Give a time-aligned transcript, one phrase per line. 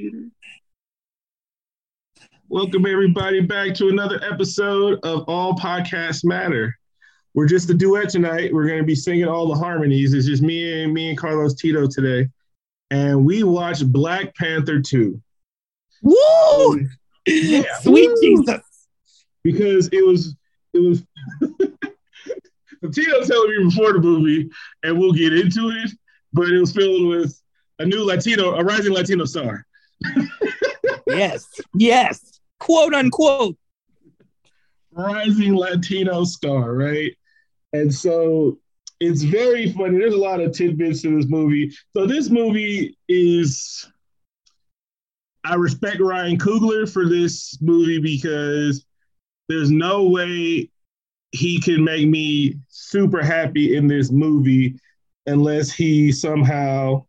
[0.00, 0.28] computer.
[2.48, 6.76] Welcome everybody back to another episode of All Podcasts Matter.
[7.34, 8.52] We're just a duet tonight.
[8.52, 10.14] We're going to be singing all the harmonies.
[10.14, 12.28] It's just me and me and Carlos Tito today,
[12.90, 15.20] and we watched Black Panther two.
[16.02, 16.14] Woo!
[16.16, 16.78] Oh,
[17.26, 18.20] yeah, sweet woo!
[18.22, 18.62] Jesus!
[19.44, 20.34] Because it was
[20.72, 21.02] it was.
[22.92, 24.48] Tito telling me before the movie,
[24.82, 25.90] and we'll get into it.
[26.32, 27.38] But it was filled with
[27.78, 29.66] a new Latino, a rising Latino star.
[31.06, 33.56] yes, yes, quote unquote.
[34.92, 37.12] Rising Latino star, right?
[37.72, 38.58] And so
[38.98, 39.98] it's very funny.
[39.98, 41.72] There's a lot of tidbits to this movie.
[41.94, 43.86] So this movie is
[45.44, 48.84] I respect Ryan Coogler for this movie because
[49.48, 50.70] there's no way
[51.32, 54.78] he can make me super happy in this movie
[55.26, 57.04] unless he somehow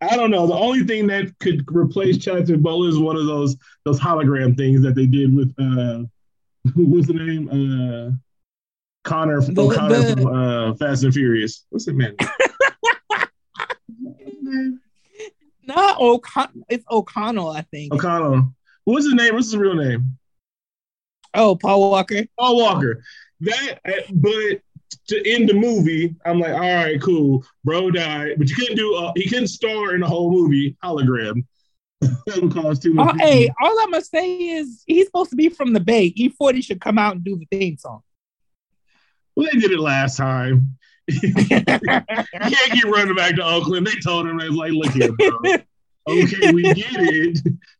[0.00, 0.46] I don't know.
[0.46, 4.82] The only thing that could replace Chadwick Boseman is one of those those hologram things
[4.82, 6.04] that they did with uh
[6.74, 7.48] what's the name?
[7.48, 8.12] Uh
[9.04, 10.22] Connor O'Connor the...
[10.22, 11.64] from uh Fast and Furious.
[11.70, 12.14] What's the man?
[15.66, 16.64] Not O'Connell.
[16.68, 17.92] It's O'Connell, I think.
[17.92, 18.54] O'Connell.
[18.84, 19.34] What's his name?
[19.34, 20.18] What's his real name?
[21.34, 22.24] Oh, Paul Walker.
[22.38, 23.02] Paul Walker.
[23.40, 23.78] That,
[24.10, 24.62] but
[25.08, 27.44] to end the movie, I'm like, all right, cool.
[27.64, 28.94] Bro died, but you couldn't do.
[28.94, 31.44] Uh, he couldn't star in the whole movie hologram.
[32.00, 33.14] that would cost too much.
[33.14, 36.12] Oh, hey, all I'm gonna say is he's supposed to be from the Bay.
[36.12, 38.02] E40 should come out and do the theme song.
[39.34, 40.78] Well, they did it last time.
[41.08, 43.86] you can't keep running back to Oakland.
[43.86, 45.54] They told him, they was like, look here, bro.
[46.08, 47.38] okay, we get it.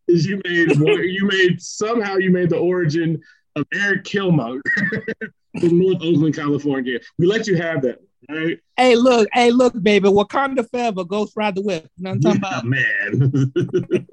[0.08, 3.20] Is you made you made somehow you made the origin
[3.56, 4.60] of Eric Killmonger
[5.60, 6.98] from North Oakland, California.
[7.18, 8.58] We let you have that, right?
[8.76, 11.88] Hey, look, hey, look, baby, Wakanda forever, Ghost Ride the Whip.
[11.96, 12.64] You know what I'm talking yeah, about?
[12.64, 14.08] man.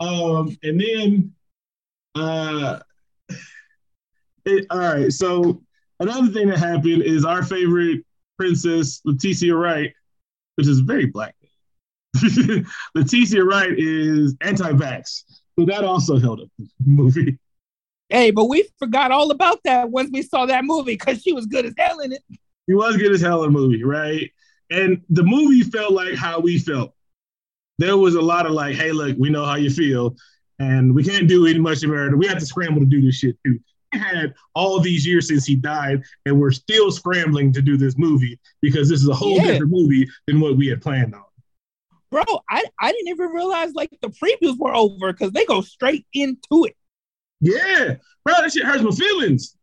[0.00, 1.32] um, and then,
[2.14, 2.80] uh,
[4.44, 5.12] it, all right.
[5.12, 5.62] So
[6.00, 8.04] another thing that happened is our favorite
[8.38, 9.92] princess, Letitia Wright,
[10.56, 11.34] which is very black.
[12.94, 15.24] Letitia Wright is anti-vax,
[15.58, 17.38] so that also held up the movie.
[18.08, 21.46] Hey, but we forgot all about that once we saw that movie because she was
[21.46, 22.22] good as hell in it.
[22.66, 24.30] He was good as hell in the movie, right?
[24.70, 26.94] And the movie felt like how we felt.
[27.78, 30.16] There was a lot of like, hey, look, we know how you feel,
[30.58, 32.16] and we can't do any much America.
[32.16, 33.58] We have to scramble to do this shit too.
[33.92, 37.96] We had all these years since he died, and we're still scrambling to do this
[37.96, 39.52] movie because this is a whole yeah.
[39.52, 41.22] different movie than what we had planned on.
[42.10, 46.06] Bro, I, I didn't even realize like the previews were over because they go straight
[46.14, 46.76] into it.
[47.40, 49.56] Yeah, bro, that shit hurts my feelings.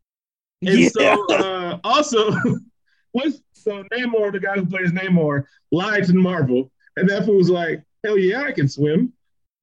[0.62, 0.90] And yeah.
[0.90, 2.32] so, uh, also,
[3.12, 7.50] what's so Namor, the guy who plays Namor, lied to Marvel, and that fool was
[7.50, 9.14] like, "Hell yeah, I can swim."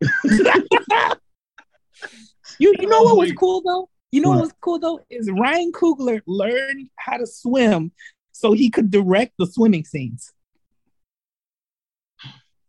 [0.25, 0.34] you
[2.59, 3.89] you know what was cool though?
[4.11, 4.37] You know what?
[4.37, 7.93] what was cool though is Ryan Coogler learned how to swim
[8.33, 10.33] so he could direct the swimming scenes.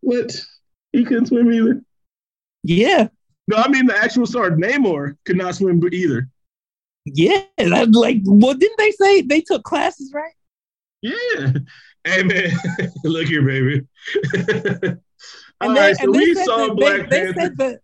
[0.01, 0.39] What?
[0.91, 1.81] He couldn't swim either.
[2.63, 3.07] Yeah.
[3.47, 6.29] No, I mean the actual star Namor could not swim either.
[7.05, 10.31] Yeah, that, like, well, didn't they say they took classes, right?
[11.01, 11.51] Yeah.
[12.05, 12.51] Hey man,
[13.03, 13.85] look here, baby.
[15.61, 17.33] All they, right, so we saw the, Black they, Panther.
[17.33, 17.79] They said, the,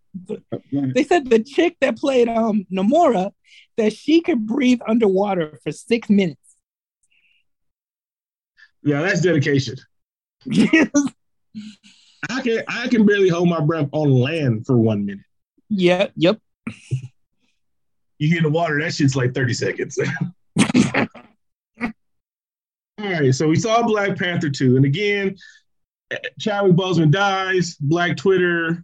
[0.71, 3.31] the, they said the chick that played um Namora
[3.77, 6.55] that she could breathe underwater for six minutes.
[8.83, 9.75] Yeah, that's dedication.
[12.29, 15.25] I can I can barely hold my breath on land for one minute.
[15.69, 16.39] Yeah, yep.
[18.17, 19.97] You get in the water, that shit's like 30 seconds.
[21.81, 21.89] All
[22.99, 24.75] right, so we saw Black Panther 2.
[24.75, 25.37] And again,
[26.39, 28.83] Chadwick Boseman dies, Black Twitter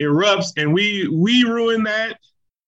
[0.00, 2.18] erupts, and we we ruined that.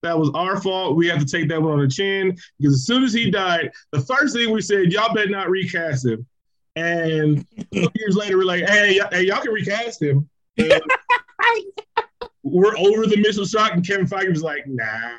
[0.03, 0.97] That was our fault.
[0.97, 3.73] We have to take that one on the chin because as soon as he died,
[3.91, 6.27] the first thing we said, y'all better not recast him.
[6.77, 10.29] And years later, we're like, hey, y- hey, y'all can recast him.
[12.45, 15.17] we're over the missile shock, and Kevin Feige was like, nah,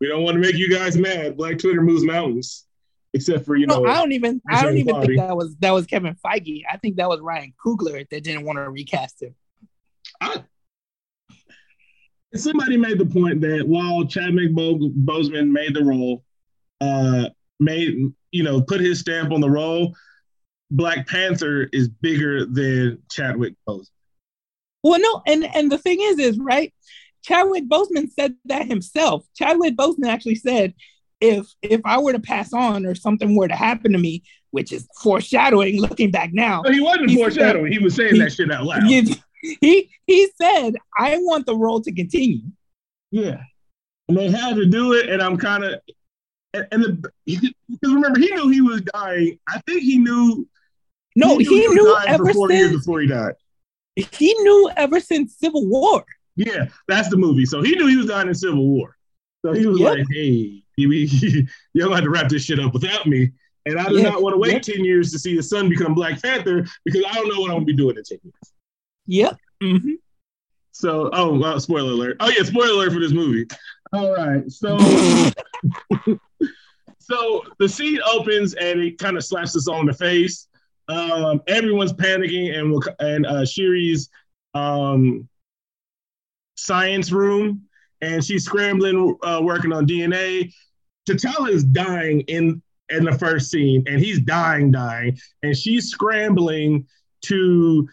[0.00, 1.36] we don't want to make you guys mad.
[1.36, 2.66] Black Twitter moves mountains.
[3.12, 5.70] Except for you know, no, I don't even I don't even think that was that
[5.70, 6.62] was Kevin Feige.
[6.68, 9.36] I think that was Ryan Coogler that didn't want to recast him.
[10.20, 10.42] I,
[12.34, 16.24] somebody made the point that while Chadwick Bo- Boseman made the role,
[16.80, 17.28] uh,
[17.60, 19.94] made you know put his stamp on the role,
[20.72, 23.93] Black Panther is bigger than Chadwick Boseman.
[24.84, 26.72] Well, no, and and the thing is, is right.
[27.24, 29.26] Chadwick Boseman said that himself.
[29.34, 30.74] Chadwick Boseman actually said,
[31.20, 34.72] if if I were to pass on or something were to happen to me, which
[34.72, 36.62] is foreshadowing looking back now.
[36.62, 37.72] No, he wasn't he foreshadowing.
[37.72, 38.82] Said, he was saying he, that shit out loud.
[38.84, 39.16] He,
[39.60, 42.42] he he said, "I want the role to continue."
[43.10, 43.40] Yeah,
[44.08, 45.80] and they had to do it, and I'm kind of
[46.52, 49.38] and, and the because remember he knew he was dying.
[49.48, 50.46] I think he knew.
[51.16, 53.34] No, he knew, he knew ever four since years before he died.
[53.96, 56.04] He knew ever since Civil War.
[56.36, 57.46] Yeah, that's the movie.
[57.46, 58.96] So he knew he was dying in Civil War.
[59.44, 59.98] So he was yep.
[59.98, 61.46] like, "Hey, you
[61.76, 63.30] don't have to wrap this shit up without me."
[63.66, 64.12] And I do yep.
[64.12, 64.62] not want to wait yep.
[64.62, 67.56] ten years to see his son become Black Panther because I don't know what I'm
[67.56, 68.34] gonna be doing in ten years.
[69.06, 69.38] Yep.
[69.62, 69.92] Mm-hmm.
[70.72, 72.16] So, oh, well, spoiler alert.
[72.20, 73.46] Oh yeah, spoiler alert for this movie.
[73.92, 74.76] All right, so
[76.98, 80.48] so the scene opens and it kind of slaps us on the face.
[80.88, 84.08] Um, everyone's panicking, and and uh, Shuri's
[84.54, 85.28] um,
[86.56, 87.62] science room,
[88.00, 90.52] and she's scrambling, uh, working on DNA.
[91.08, 96.86] T'Challa is dying in in the first scene, and he's dying, dying, and she's scrambling
[97.22, 97.88] to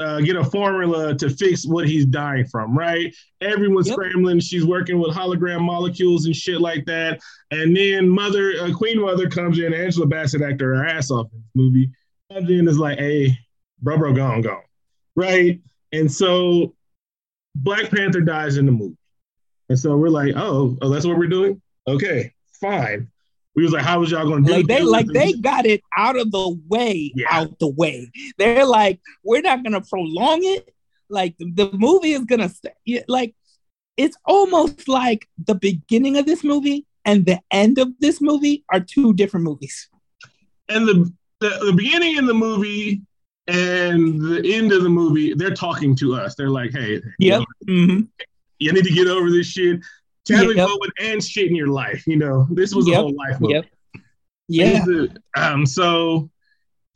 [0.00, 3.14] uh, get a formula to fix what he's dying from, right?
[3.40, 3.94] Everyone's yep.
[3.94, 4.40] scrambling.
[4.40, 7.20] She's working with hologram molecules and shit like that.
[7.50, 9.74] And then Mother, uh, Queen Mother comes in.
[9.74, 11.90] Angela Bassett acted her ass off in this movie.
[12.30, 13.38] And then is like, hey,
[13.80, 14.62] bro, bro, gone, gone,
[15.16, 15.60] right?
[15.92, 16.74] And so
[17.54, 18.96] Black Panther dies in the movie.
[19.70, 21.60] And so we're like, oh, oh, that's what we're doing?
[21.86, 23.08] Okay, fine.
[23.54, 26.16] We was like, how was y'all gonna do like they like they got it out
[26.16, 27.26] of the way, yeah.
[27.30, 28.10] out the way.
[28.36, 30.72] They're like, we're not gonna prolong it.
[31.08, 33.02] Like the, the movie is gonna stay.
[33.08, 33.34] Like
[33.96, 38.80] it's almost like the beginning of this movie and the end of this movie are
[38.80, 39.88] two different movies.
[40.68, 43.02] And the the, the beginning in the movie
[43.46, 46.34] and the end of the movie, they're talking to us.
[46.34, 47.02] They're like, hey, yep.
[47.18, 48.00] you, know, mm-hmm.
[48.58, 49.80] you need to get over this shit.
[50.26, 50.68] Chadwick yep.
[51.00, 52.06] And shit in your life.
[52.06, 52.98] You know, this was yep.
[52.98, 53.54] a whole life movie.
[53.54, 53.66] Yep.
[54.48, 55.06] Yeah.
[55.36, 55.64] Um.
[55.64, 56.30] So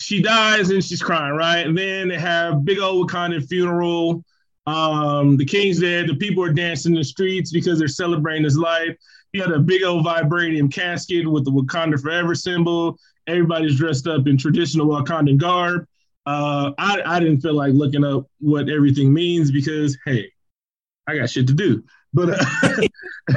[0.00, 1.66] she dies and she's crying, right?
[1.66, 4.24] And then they have big old Wakandan funeral.
[4.66, 6.08] Um, the king's dead.
[6.08, 8.96] The people are dancing in the streets because they're celebrating his life.
[9.32, 12.98] He had a big old vibranium casket with the Wakanda Forever symbol.
[13.26, 15.86] Everybody's dressed up in traditional Wakandan garb.
[16.26, 20.30] Uh, I, I didn't feel like looking up what everything means because, hey,
[21.06, 21.82] I got shit to do.
[22.14, 22.82] But uh,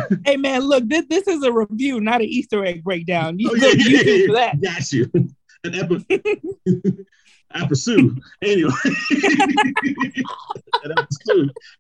[0.26, 3.40] hey, man, look, this, this is a review, not an Easter egg breakdown.
[3.40, 4.62] You oh, yeah, yeah, yeah, that.
[4.62, 5.10] Got you.
[5.64, 6.42] An epi-
[7.52, 8.18] I pursue.
[8.42, 8.72] Anyway,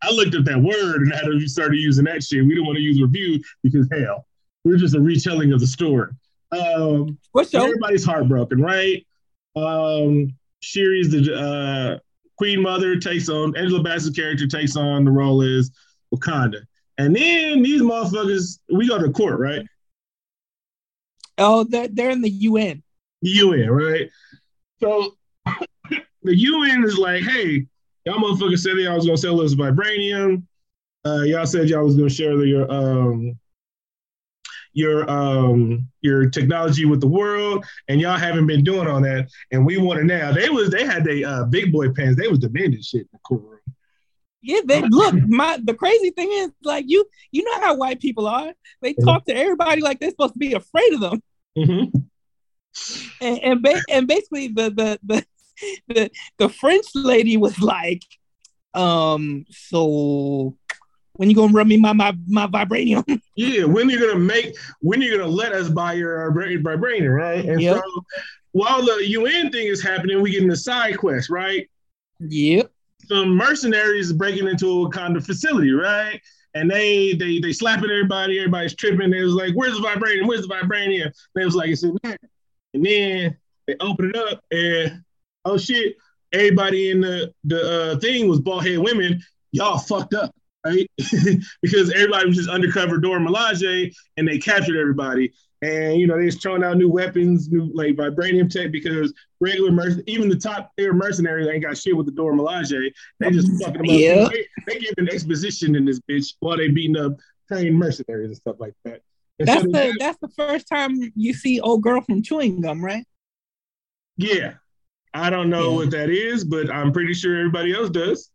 [0.01, 2.43] I looked at that word and how we started using that shit.
[2.43, 4.25] We didn't want to use review because hell,
[4.63, 6.11] we're just a retelling of the story.
[6.57, 9.05] Um, What's everybody's heartbroken, right?
[9.55, 11.99] Um, Shuri's the uh,
[12.37, 15.71] Queen Mother takes on Angela Bassett's character takes on the role as
[16.13, 16.61] Wakanda.
[16.97, 19.65] And then these motherfuckers, we go to court, right?
[21.37, 22.81] Oh, they're, they're in the UN.
[23.21, 24.09] The UN, right?
[24.79, 25.15] So
[26.23, 27.65] the UN is like, hey,
[28.05, 30.43] y'all motherfuckers said y'all was gonna sell us vibranium.
[31.05, 33.37] Uh, y'all said y'all was gonna share your um
[34.75, 39.27] your um your technology with the world, and y'all haven't been doing all that.
[39.51, 40.31] And we want it now.
[40.31, 42.19] They was they had their uh, big boy pants.
[42.21, 43.59] They was demanding shit in the courtroom.
[44.41, 45.15] Yeah, they look.
[45.27, 48.53] My the crazy thing is, like you, you know how white people are.
[48.81, 51.23] They talk to everybody like they're supposed to be afraid of them.
[51.57, 51.97] Mm-hmm.
[53.21, 55.25] And and, ba- and basically, the, the the
[55.87, 58.03] the the French lady was like,
[58.75, 60.57] um, so
[61.17, 63.21] when you gonna run me my my, my vibranium?
[63.35, 67.45] yeah, when you gonna make when you gonna let us buy your vibranium, right?
[67.45, 67.77] And yep.
[67.77, 68.05] so
[68.51, 71.69] while the UN thing is happening, we get in the side quest, right?
[72.19, 72.71] Yep
[73.07, 76.21] some mercenaries breaking into a of facility, right?
[76.53, 79.11] And they they they slapping everybody, everybody's tripping.
[79.11, 80.27] They was like, "Where's the vibranium?
[80.27, 82.17] Where's the vibranium?" They was like, "It's in there."
[82.73, 83.37] And then
[83.67, 85.03] they open it up, and
[85.43, 85.97] oh shit,
[86.31, 89.21] everybody in the the uh, thing was bald head women.
[89.51, 90.33] Y'all fucked up,
[90.65, 90.89] right?
[91.61, 95.31] because everybody was just undercover Dora Milaje, and they captured everybody.
[95.61, 99.71] And you know, they just throwing out new weapons, new like vibranium tech because regular
[99.71, 102.91] merc- even the top tier mercenaries ain't got shit with the Dora Milaje.
[103.19, 104.25] They just fucking them yeah.
[104.25, 104.31] up.
[104.31, 107.13] They, they an exposition in this bitch while they beating up
[107.47, 109.01] trained mercenaries and stuff like that.
[109.39, 112.83] And that's so the that's the first time you see old girl from chewing gum,
[112.83, 113.05] right?
[114.17, 114.55] Yeah.
[115.13, 115.75] I don't know yeah.
[115.77, 118.29] what that is, but I'm pretty sure everybody else does.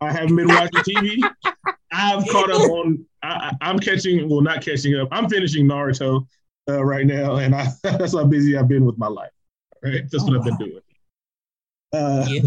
[0.00, 1.30] I haven't been watching TV.
[1.92, 3.04] I've caught up on.
[3.22, 4.28] I, am catching.
[4.28, 5.08] Well, not catching up.
[5.10, 6.26] I'm finishing Naruto
[6.68, 9.30] uh, right now, and I, that's how busy I've been with my life.
[9.82, 10.80] Right, that's what oh, I've been doing.
[11.92, 12.40] Uh, yeah.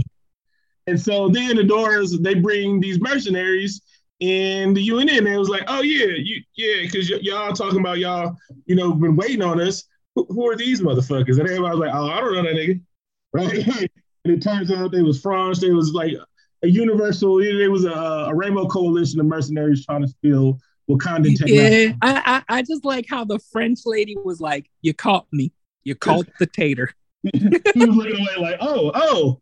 [0.88, 3.82] And so then the doors they bring these mercenaries
[4.20, 5.10] in the UNN.
[5.10, 8.76] And it was like, oh yeah, you yeah, because y- y'all talking about y'all, you
[8.76, 9.84] know, been waiting on us.
[10.16, 11.40] Who, who are these motherfuckers?
[11.40, 12.82] And everybody was like, oh, I don't know that nigga,
[13.34, 13.90] right?
[14.26, 15.60] and it turns out they was France.
[15.60, 16.14] They was like
[16.64, 17.40] a universal.
[17.40, 21.86] It was a, a rainbow coalition of mercenaries trying to steal Wakandan technology.
[21.86, 25.52] Yeah, I, I, I just like how the French lady was like, "You caught me.
[25.84, 26.94] You caught the tater."
[27.34, 29.42] he was looking away like, "Oh, oh,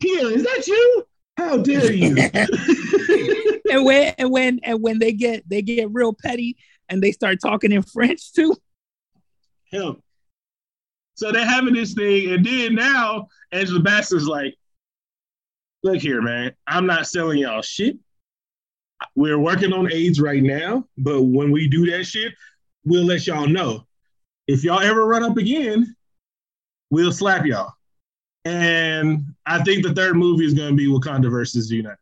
[0.00, 1.06] Kia, is that you?
[1.36, 2.16] How dare you?"
[3.70, 6.56] and when and when and when they get they get real petty
[6.88, 8.54] and they start talking in French too.
[9.64, 10.02] Him.
[11.14, 14.56] So they're having this thing, and then now Angela Bassett's like,
[15.82, 16.52] "Look here, man.
[16.66, 17.96] I'm not selling y'all shit
[19.14, 22.34] we're working on AIDS right now, but when we do that shit,
[22.84, 23.86] we'll let y'all know.
[24.46, 25.94] If y'all ever run up again,
[26.90, 27.72] we'll slap y'all.
[28.44, 31.98] And I think the third movie is going to be Wakanda versus United.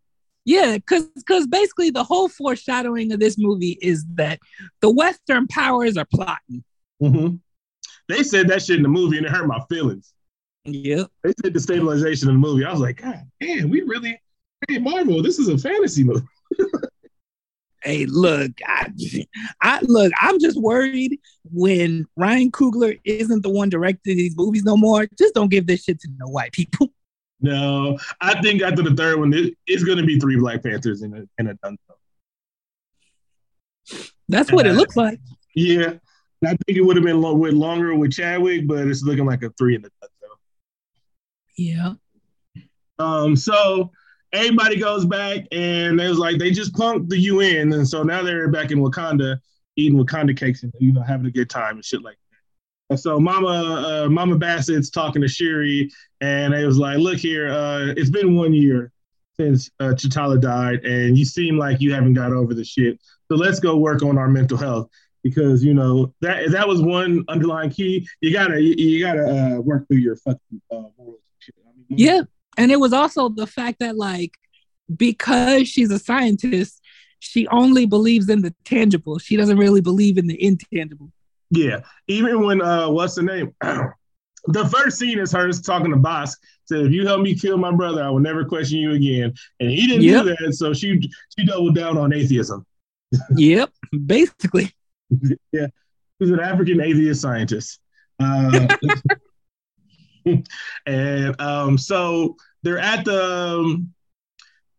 [0.46, 4.40] Yeah, because because basically the whole foreshadowing of this movie is that
[4.80, 6.64] the Western powers are plotting.
[7.02, 7.36] Mm-hmm.
[8.08, 10.14] They said that shit in the movie, and it hurt my feelings.
[10.64, 12.64] Yeah, they said the stabilization in the movie.
[12.64, 14.20] I was like, God damn, we really,
[14.68, 16.26] hey Marvel, this is a fantasy movie.
[17.82, 18.92] hey, look, I,
[19.62, 21.18] I look, I'm just worried
[21.50, 25.08] when Ryan Coogler isn't the one directing these movies no more.
[25.18, 26.88] Just don't give this shit to no white people.
[27.42, 31.00] No, I think after the third one, it, it's going to be three Black Panthers
[31.00, 31.78] in a in a done.
[34.28, 35.18] That's what uh, it looks like.
[35.54, 35.94] Yeah,
[36.44, 39.48] I think it would have been with longer with Chadwick, but it's looking like a
[39.56, 40.09] three in the done.
[41.56, 41.94] Yeah.
[42.98, 43.36] Um.
[43.36, 43.90] So
[44.32, 48.22] everybody goes back and it was like they just punked the UN, and so now
[48.22, 49.38] they're back in Wakanda
[49.76, 52.36] eating Wakanda cakes and you know having a good time and shit like that.
[52.90, 55.90] And so Mama uh, Mama Bassett's talking to Shuri,
[56.20, 58.92] and it was like, "Look here, uh, it's been one year
[59.38, 63.00] since uh, T'Challa died, and you seem like you haven't got over the shit.
[63.30, 64.88] So let's go work on our mental health."
[65.22, 68.08] Because you know that that was one underlying key.
[68.22, 70.82] You gotta you, you gotta uh, work through your fucking uh.
[71.90, 72.22] Mean, yeah,
[72.56, 74.32] and it was also the fact that, like,
[74.94, 76.80] because she's a scientist,
[77.18, 79.18] she only believes in the tangible.
[79.18, 81.12] She doesn't really believe in the intangible.
[81.50, 81.80] Yeah.
[82.08, 83.54] Even when, uh, what's the name?
[84.46, 86.38] the first scene is her talking to Bast.
[86.64, 89.34] Said, if you help me kill my brother, I will never question you again.
[89.58, 90.24] And he didn't yep.
[90.24, 90.54] do that.
[90.54, 91.00] So she
[91.36, 92.64] she doubled down on atheism.
[93.36, 93.70] yep.
[94.06, 94.72] Basically.
[95.52, 95.66] yeah.
[96.18, 97.80] He's an African atheist scientist.
[98.18, 98.68] Uh,
[100.86, 103.92] and um, so they're at the um,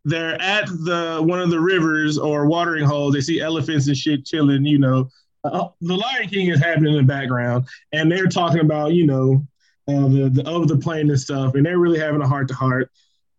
[0.05, 3.13] they're at the one of the rivers or watering holes.
[3.13, 4.65] They see elephants and shit chilling.
[4.65, 5.09] You know,
[5.43, 9.45] uh, the Lion King is happening in the background, and they're talking about you know
[9.87, 12.53] uh, the the over the plane and stuff, and they're really having a heart to
[12.53, 12.89] heart.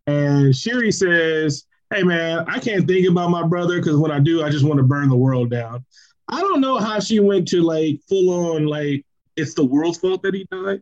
[0.07, 4.43] And Shuri says, "Hey man, I can't think about my brother because when I do,
[4.43, 5.85] I just want to burn the world down."
[6.29, 9.05] I don't know how she went to like full on like
[9.35, 10.81] it's the world's fault that he died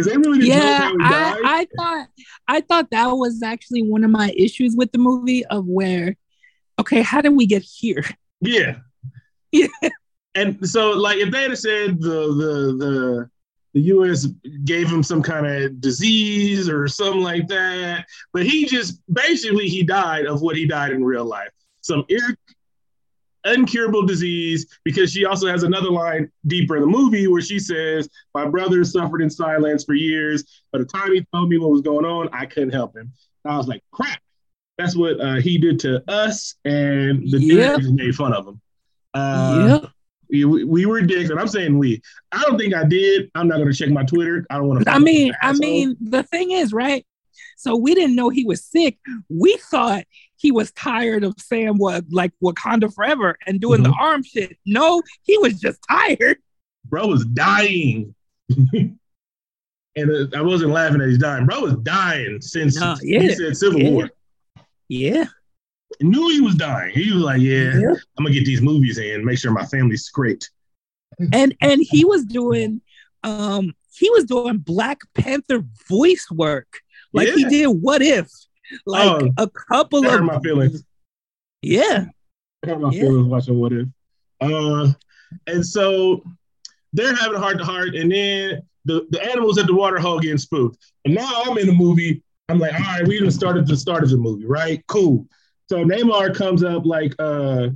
[0.00, 1.36] because they really didn't yeah, know how he died.
[1.44, 2.08] I, I thought
[2.48, 6.16] I thought that was actually one of my issues with the movie of where,
[6.78, 8.04] okay, how did we get here?
[8.42, 8.76] Yeah,
[9.52, 9.66] yeah.
[10.34, 13.30] And so, like, if they had said the the the
[13.74, 14.28] the U.S.
[14.64, 19.82] gave him some kind of disease or something like that, but he just basically he
[19.82, 21.50] died of what he died in real life,
[21.82, 22.34] some ear
[23.44, 28.08] incurable disease because she also has another line deeper in the movie where she says,
[28.34, 30.62] My brother suffered in silence for years.
[30.72, 33.12] By the time he told me what was going on, I couldn't help him.
[33.44, 34.20] And I was like, crap.
[34.78, 37.80] That's what uh, he did to us, and the yep.
[37.82, 38.60] made fun of him.
[39.12, 39.90] Uh, yep.
[40.30, 42.00] We, we were dicks, and I'm saying we.
[42.32, 43.30] I don't think I did.
[43.34, 44.46] I'm not going to check my Twitter.
[44.48, 44.90] I don't want to.
[44.90, 47.04] I mean, I mean, the thing is, right?
[47.58, 48.96] So we didn't know he was sick.
[49.28, 50.04] We thought
[50.40, 53.92] he was tired of saying what like Wakanda forever and doing mm-hmm.
[53.92, 54.56] the arm shit.
[54.64, 56.38] No, he was just tired.
[56.86, 58.14] Bro was dying.
[58.48, 58.96] and
[59.96, 61.44] uh, I wasn't laughing at he's dying.
[61.44, 63.90] Bro was dying since no, yeah, he said Civil yeah.
[63.90, 64.10] War.
[64.88, 65.24] Yeah.
[66.00, 66.94] I knew he was dying.
[66.94, 70.06] He was like, yeah, yeah, I'm gonna get these movies in, make sure my family's
[70.06, 70.48] straight.
[71.34, 72.80] And and he was doing
[73.24, 76.78] um he was doing Black Panther voice work.
[77.12, 77.34] Like yeah.
[77.34, 78.30] he did what if?
[78.86, 80.84] Like oh, a couple of my feelings.
[81.62, 82.06] Yeah.
[82.62, 83.02] I my yeah.
[83.02, 83.88] feelings watching what if.
[84.40, 84.92] Uh
[85.46, 86.22] and so
[86.92, 90.18] they're having a heart to heart, and then the, the animals at the water hole
[90.18, 90.78] getting spooked.
[91.04, 92.22] And now I'm in the movie.
[92.48, 94.84] I'm like, all right, we even started the start of the movie, right?
[94.88, 95.26] Cool.
[95.68, 97.68] So Namor comes up like uh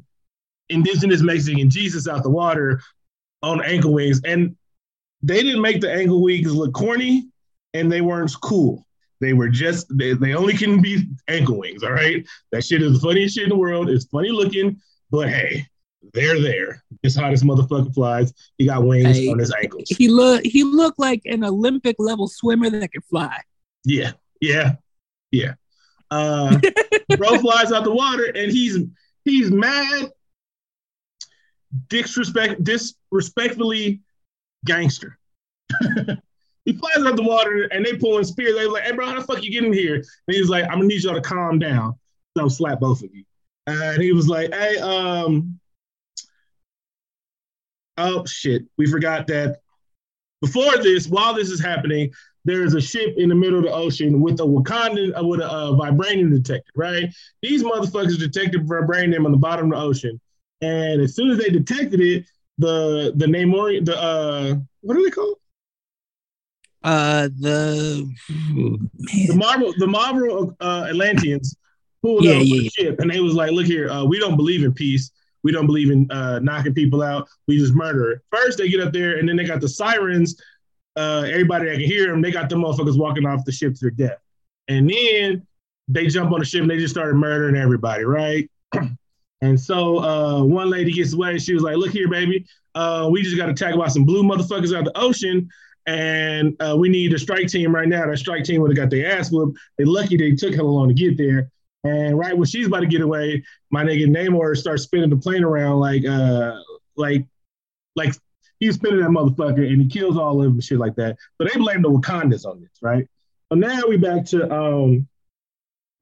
[0.69, 2.81] indigenous Mexican Jesus out the water
[3.43, 4.21] on ankle wings.
[4.25, 4.57] And
[5.23, 7.29] they didn't make the ankle wings look corny
[7.73, 8.84] and they weren't cool.
[9.21, 11.83] They were just they, they only can be ankle wings.
[11.83, 13.89] All right, that shit is the funniest shit in the world.
[13.89, 14.81] It's funny looking,
[15.11, 15.67] but hey,
[16.13, 16.83] they're there.
[17.03, 18.33] It's This hottest motherfucker flies.
[18.59, 19.89] He got wings hey, on his ankles.
[19.89, 23.37] He look he looked like an Olympic level swimmer that could fly.
[23.85, 24.75] Yeah, yeah,
[25.31, 25.55] yeah.
[26.11, 26.59] Uh,
[27.17, 28.79] bro flies out the water, and he's
[29.25, 30.11] he's mad,
[31.89, 34.01] disrespect, disrespectfully
[34.65, 35.19] gangster.
[36.65, 38.55] he flies out the water, and they pull in spears.
[38.55, 40.79] They're like, "Hey, bro, how the fuck you get in here?" And he's like, "I'm
[40.79, 41.95] gonna need y'all to calm down.
[42.37, 43.25] So I'll slap both of you."
[43.67, 45.59] And he was like, "Hey, um."
[47.97, 48.65] Oh shit!
[48.77, 49.61] We forgot that
[50.45, 52.13] before this, while this is happening,
[52.45, 55.51] there's a ship in the middle of the ocean with a Wakandan uh, with a
[55.51, 57.05] uh, vibranium detector, right?
[57.41, 60.21] These motherfuckers detected vibranium on the bottom of the ocean,
[60.61, 62.27] and as soon as they detected it,
[62.59, 65.39] the the Namor the uh what are they called?
[66.85, 68.91] Uh, the man.
[69.27, 71.57] the Marvel the Marvel uh, Atlanteans
[72.03, 72.71] pulled yeah, up yeah, the yeah.
[72.71, 75.11] ship, and they was like, "Look here, uh, we don't believe in peace.
[75.43, 77.27] We don't believe in uh, knocking people out.
[77.49, 80.37] We just murder." First, they get up there, and then they got the sirens
[80.97, 83.81] uh, everybody that can hear them, they got the motherfuckers walking off the ship to
[83.81, 84.19] their death.
[84.69, 85.47] And then
[85.89, 88.49] they jump on the ship and they just started murdering everybody, right?
[89.43, 91.39] and so uh, one lady gets away.
[91.39, 94.77] She was like, "Look here, baby, uh, we just got attacked by some blue motherfuckers
[94.77, 95.49] out the ocean,
[95.87, 98.07] and uh, we need a strike team right now.
[98.07, 99.59] That strike team would have got their ass whooped.
[99.79, 101.51] They lucky they took hella long to get there.
[101.85, 105.45] And right when she's about to get away, my nigga Namor starts spinning the plane
[105.45, 106.59] around like uh
[106.97, 107.27] like
[107.95, 108.15] like
[108.59, 111.17] he's spinning that motherfucker and he kills all of them shit like that.
[111.37, 113.07] So they blame the Wakandans on this, right?
[113.53, 115.07] So now we back to um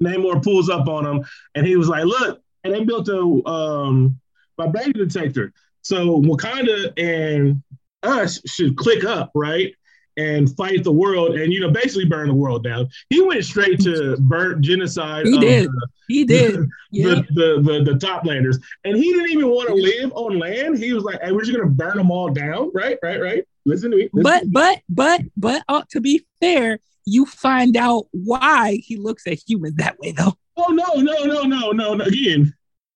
[0.03, 1.25] Namor pulls up on him
[1.55, 4.21] and he was like, look, and they built a um
[4.57, 5.53] vibrator detector.
[5.83, 7.61] So Wakanda and
[8.02, 9.75] us should click up, right?
[10.16, 12.88] and fight the world and you know basically burn the world down.
[13.09, 15.26] He went straight to burn genocide.
[15.26, 15.68] He did.
[15.68, 16.68] The, he did.
[16.92, 17.14] The, yeah.
[17.14, 17.25] the,
[17.62, 20.76] the, the, the top landers, and he didn't even want to live on land.
[20.76, 23.44] He was like, "Hey, we're just gonna burn them all down." Right, right, right.
[23.64, 24.11] Listen to me.
[24.12, 24.50] Listen but to me.
[24.52, 29.76] but but but uh, to be fair, you find out why he looks at humans
[29.76, 30.35] that way, though.
[30.59, 31.94] Oh no no no no no!
[31.94, 32.04] no.
[32.04, 32.52] Again,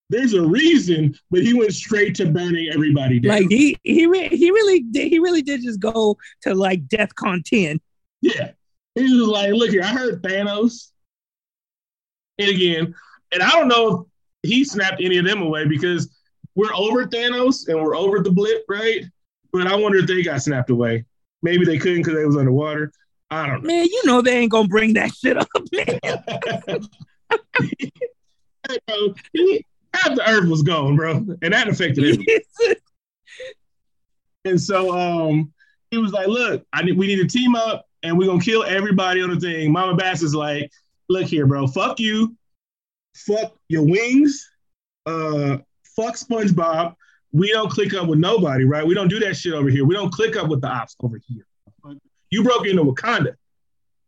[0.09, 3.33] there's a reason, but he went straight to burning everybody down.
[3.33, 7.11] Like he he re- he really did he really did just go to like Death
[7.17, 7.81] 10.
[8.21, 8.51] Yeah.
[8.95, 10.91] He was like, look here, I heard Thanos.
[12.39, 12.95] And again,
[13.33, 14.07] and I don't know
[14.43, 16.17] if he snapped any of them away because
[16.55, 19.05] we're over Thanos and we're over the blip, right?
[19.53, 21.05] But I wonder if they got snapped away.
[21.43, 22.93] Maybe they couldn't because they was underwater.
[23.31, 23.69] I don't know.
[23.69, 26.01] Man, you know they ain't gonna bring that shit up, man.
[29.97, 32.41] half the earth was gone, bro, and that affected everything.
[34.45, 35.53] and so um,
[35.91, 38.65] he was like, "Look, I need, we need to team up, and we're gonna kill
[38.65, 40.71] everybody on the thing." Mama Bass is like,
[41.09, 42.37] "Look here, bro, fuck you,
[43.15, 44.49] fuck your wings,
[45.07, 45.59] uh,
[45.97, 46.95] fuck SpongeBob.
[47.33, 48.87] We don't click up with nobody, right?
[48.87, 49.85] We don't do that shit over here.
[49.85, 51.47] We don't click up with the ops over here.
[52.31, 53.35] You broke into Wakanda."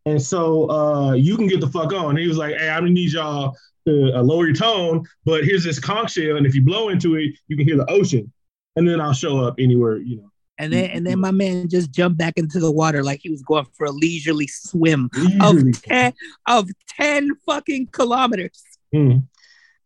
[0.05, 2.11] And so uh, you can get the fuck on.
[2.11, 3.55] And he was like, hey, I'm gonna need y'all
[3.89, 7.15] to uh, lower your tone, but here's this conch shell, and if you blow into
[7.15, 8.31] it, you can hear the ocean,
[8.75, 10.31] and then I'll show up anywhere, you know.
[10.57, 13.41] And then, and then my man just jumped back into the water like he was
[13.41, 15.69] going for a leisurely swim leisurely.
[15.69, 16.13] of ten
[16.47, 18.61] of ten fucking kilometers.
[18.93, 19.23] Mm.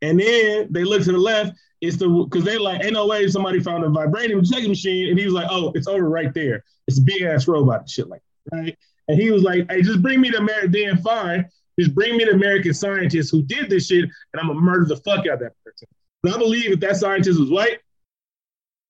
[0.01, 1.55] And then they look to the left.
[1.79, 5.19] It's the because they like, ain't no way somebody found a vibranium checking machine, and
[5.19, 6.63] he was like, oh, it's over right there.
[6.87, 8.77] It's a big ass robot and shit like that, right.
[9.07, 11.45] And he was like, hey, just bring me the then fine.
[11.79, 14.97] Just bring me the American scientist who did this shit, and I'm gonna murder the
[14.97, 15.87] fuck out of that person.
[16.21, 17.79] But I believe if that scientist was white,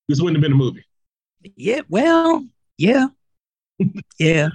[0.08, 0.86] this wouldn't have been a movie.
[1.56, 2.46] Yeah, well,
[2.78, 3.08] yeah,
[4.20, 4.50] yeah.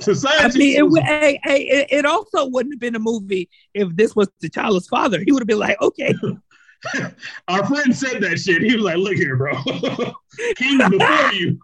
[0.00, 3.48] so I mean, it, was, hey, hey, it, it, also wouldn't have been a movie
[3.74, 5.22] if this was T'Challa's father.
[5.24, 6.14] He would have been like, okay.
[7.48, 8.62] Our friend said that shit.
[8.62, 9.52] He was like, "Look here, bro.
[10.56, 11.58] Kings before you,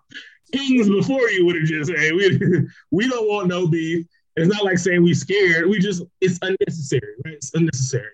[0.53, 4.07] kings before you would have just, hey, we we don't want no beef.
[4.37, 5.68] It's not like saying we scared.
[5.68, 7.35] We just it's unnecessary, right?
[7.35, 8.11] It's unnecessary.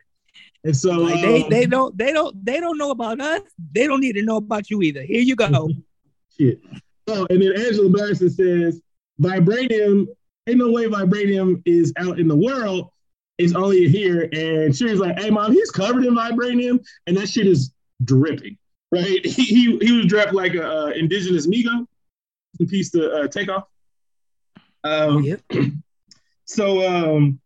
[0.65, 3.43] And so like they um, they don't they don't they don't know about us.
[3.73, 5.03] They don't need to know about you either.
[5.03, 5.69] Here you go.
[6.39, 6.61] Shit.
[7.09, 8.81] Oh, and then Angela Blackson says
[9.21, 10.07] vibranium.
[10.49, 12.91] Ain't no way vibranium is out in the world.
[13.39, 14.29] It's only here.
[14.33, 17.73] And she was like, "Hey, mom, he's covered in vibranium, and that shit is
[18.05, 18.57] dripping."
[18.93, 19.25] Right?
[19.27, 21.87] He he, he was dressed like a uh, indigenous Migo.
[22.69, 23.65] Piece to uh, take off.
[24.85, 25.41] Um, yep.
[26.53, 27.41] So um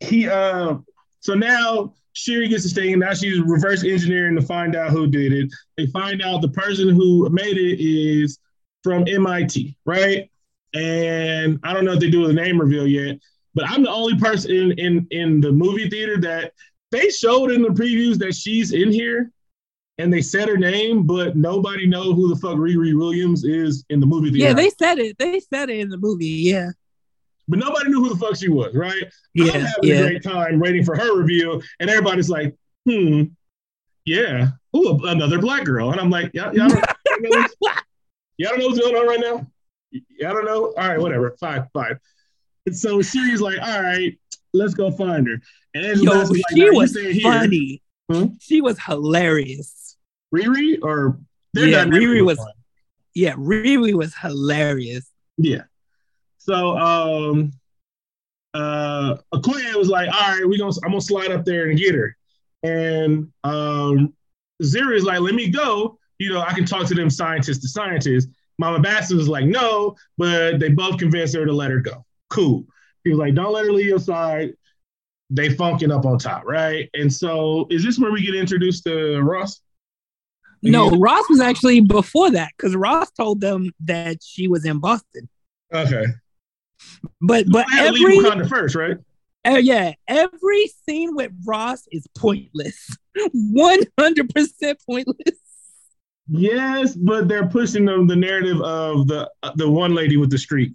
[0.00, 0.76] he uh
[1.20, 5.06] so now Shuri gets to stay and now she's reverse engineering to find out who
[5.06, 5.52] did it.
[5.76, 8.38] They find out the person who made it is
[8.82, 10.30] from MIT, right?
[10.74, 13.18] And I don't know if they do a name reveal yet,
[13.54, 16.52] but I'm the only person in in in the movie theater that
[16.90, 19.30] they showed in the previews that she's in here
[19.98, 24.00] and they said her name, but nobody know who the fuck Riri Williams is in
[24.00, 24.48] the movie theater.
[24.48, 25.18] Yeah, they said it.
[25.18, 26.26] They said it in the movie.
[26.26, 26.70] Yeah.
[27.48, 29.04] But nobody knew who the fuck she was, right?
[29.34, 29.94] Yeah, I'm having yeah.
[29.96, 32.54] a great time waiting for her reveal, and everybody's like,
[32.88, 33.24] hmm,
[34.04, 36.84] yeah, ooh, another black girl, and I'm like, y'all, y'all, don't,
[38.36, 39.46] y'all, don't know what's going on right now.
[39.90, 40.72] Y'all don't know.
[40.76, 41.98] All right, whatever, fine, fine.
[42.66, 44.18] And so she's like, all right,
[44.52, 45.40] let's go find her.
[45.74, 47.82] And Angela Yo, like, she was stay here." funny.
[48.10, 48.26] Hmm?
[48.40, 49.96] She was hilarious.
[50.34, 51.18] Riri or
[51.54, 52.52] Yeah, Riri was- fun.
[53.14, 55.10] Yeah, Riri was hilarious.
[55.38, 55.62] Yeah.
[56.48, 57.52] So um
[58.54, 61.94] uh Okoye was like, all right, we gonna I'm gonna slide up there and get
[61.94, 62.16] her.
[62.62, 64.14] And um
[64.62, 65.98] Shuri is like, let me go.
[66.18, 68.28] You know, I can talk to them scientists to scientists.
[68.58, 72.04] Mama Bastard was like, no, but they both convinced her to let her go.
[72.28, 72.64] Cool.
[73.04, 74.54] He was like, don't let her leave your side.
[75.30, 76.90] They funking up on top, right?
[76.94, 79.60] And so is this where we get introduced to Ross?
[80.62, 80.96] No, Yeah.
[80.98, 85.28] Ross was actually before that because Ross told them that she was in Boston.
[85.72, 86.04] Okay.
[87.20, 88.96] But but I had to every Wakanda first, right?
[89.46, 92.96] uh, yeah, every scene with Ross is pointless.
[93.32, 95.38] One hundred percent pointless.
[96.28, 100.72] Yes, but they're pushing them the narrative of the the one lady with the streak.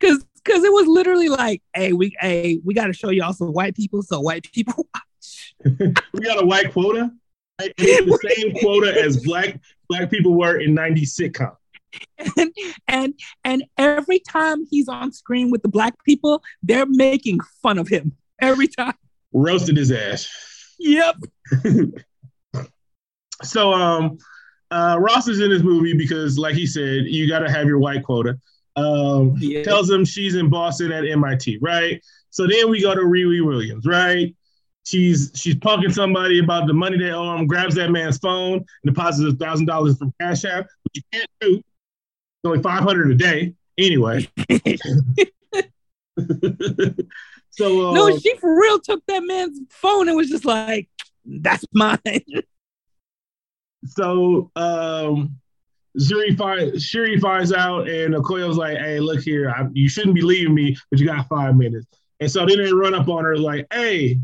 [0.00, 3.76] Cause cause it was literally like, hey, we hey, we gotta show y'all some white
[3.76, 5.54] people so white people watch.
[6.12, 7.12] We got a white quota.
[7.60, 11.56] it's the same quota as black black people were in '90s sitcom.
[12.36, 12.52] And
[12.88, 17.88] and and every time he's on screen with the black people, they're making fun of
[17.88, 18.94] him every time.
[19.32, 20.28] Roasted his ass.
[20.78, 21.16] Yep.
[23.42, 24.18] So um
[24.70, 28.04] uh Ross is in this movie because like he said, you gotta have your white
[28.04, 28.38] quota.
[28.76, 29.62] Um Yeah.
[29.64, 32.00] tells him she's in Boston at MIT, right?
[32.30, 34.34] So then we go to Riri Williams, right?
[34.84, 38.94] She's she's punking somebody about the money they owe him, grabs that man's phone, and
[38.94, 41.62] deposits a thousand dollars from Cash App, which you can't do.
[42.44, 44.28] It's only five hundred a day, anyway.
[47.50, 50.90] so uh, no, she for real took that man's phone and was just like,
[51.24, 51.98] "That's mine."
[53.86, 55.38] so um
[55.98, 60.20] Shuri finds Shuri finds out, and Okoye's like, "Hey, look here, I, you shouldn't be
[60.20, 61.86] leaving me, but you got five minutes."
[62.20, 64.20] And so then they run up on her like, "Hey,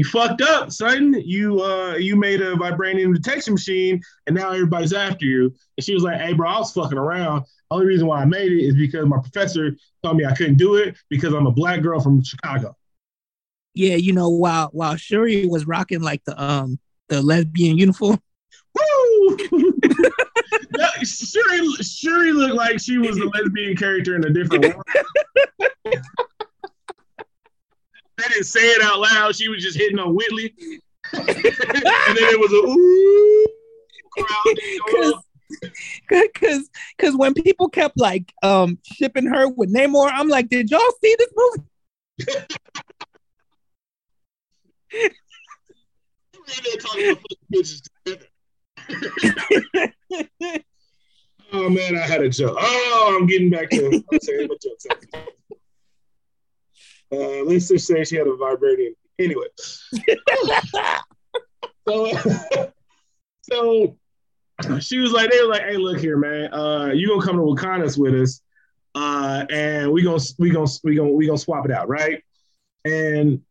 [0.00, 1.14] you fucked up, son.
[1.24, 5.94] You uh you made a vibranium detection machine, and now everybody's after you." And she
[5.94, 7.44] was like, "Hey, bro, I was fucking around.
[7.70, 10.76] Only reason why I made it is because my professor told me I couldn't do
[10.76, 12.74] it because I'm a black girl from Chicago."
[13.74, 18.20] yeah, you know, while while Shuri was rocking like the um the lesbian uniform.
[18.74, 19.36] Woo!
[20.76, 24.82] No, Shuri, Shuri looked like she was a lesbian character in a different world.
[28.20, 29.34] they didn't say it out loud.
[29.36, 30.54] She was just hitting on Whitley.
[31.12, 33.46] and then it was a ooh
[34.10, 35.22] crowd.
[36.08, 40.70] Cause, cause, cause when people kept like um shipping her with Namor, I'm like, did
[40.70, 41.62] y'all see this movie?
[46.62, 48.26] They're talking about bitches together.
[51.52, 52.56] Oh man, I had a joke.
[52.60, 54.86] Oh, I'm getting back to I'm saying my jokes.
[57.12, 58.94] Uh, let's just say she had a vibranium.
[59.18, 59.46] Anyway,
[61.88, 62.70] so
[63.42, 63.96] so
[64.80, 66.52] she was like, they were like, hey, look here, man.
[66.52, 68.40] Uh, you gonna come to Wakanda's with us,
[68.94, 72.22] uh, and we gonna we gonna we gonna we gonna swap it out, right?
[72.84, 73.42] And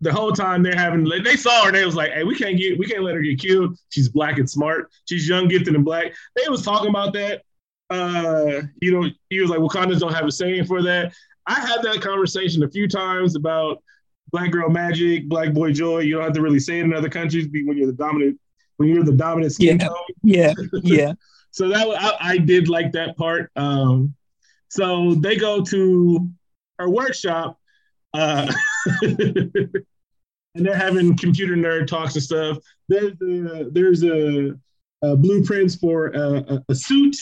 [0.00, 2.78] the whole time they're having they saw her they was like, hey, we can't get
[2.78, 3.76] we can't let her get killed.
[3.90, 4.90] She's black and smart.
[5.08, 6.14] She's young, gifted, and black.
[6.36, 7.42] They was talking about that.
[7.90, 11.12] Uh, you know, he was like, Wakandans don't have a saying for that.
[11.48, 13.82] I had that conversation a few times about
[14.30, 16.00] black girl magic, black boy joy.
[16.00, 18.38] You don't have to really say it in other countries when you're the dominant
[18.76, 19.88] when you're the dominant skin Yeah.
[19.88, 19.96] tone.
[20.22, 21.12] yeah, yeah.
[21.50, 23.50] So that I, I did like that part.
[23.56, 24.14] Um,
[24.68, 26.28] so they go to
[26.78, 27.58] her workshop,
[28.12, 28.52] uh,
[29.02, 29.72] and
[30.54, 32.58] they're having computer nerd talks and stuff.
[32.88, 34.52] There's a, there's a,
[35.02, 37.16] a blueprints for a, a, suit.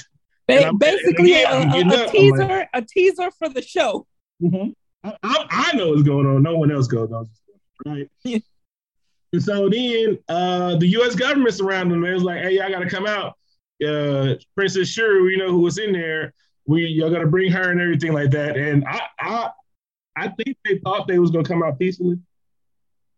[0.49, 4.07] Ba- basically, a, a, up, a I'm teaser, like- a teaser for the show.
[4.43, 6.43] I, I, I know what's going on.
[6.43, 7.29] No one else goes on.
[7.85, 8.11] Right.
[8.25, 8.39] Yeah.
[9.33, 11.17] And so then uh, the U.S.
[11.17, 12.05] government surrounded them.
[12.05, 13.37] It was like, hey, y'all got to come out.
[13.87, 16.33] Uh, Princess Shuri, we know who was in there.
[16.65, 18.57] We y'all got to bring her and everything like that.
[18.57, 19.51] And I, I,
[20.17, 22.19] I think they thought they was gonna come out peacefully.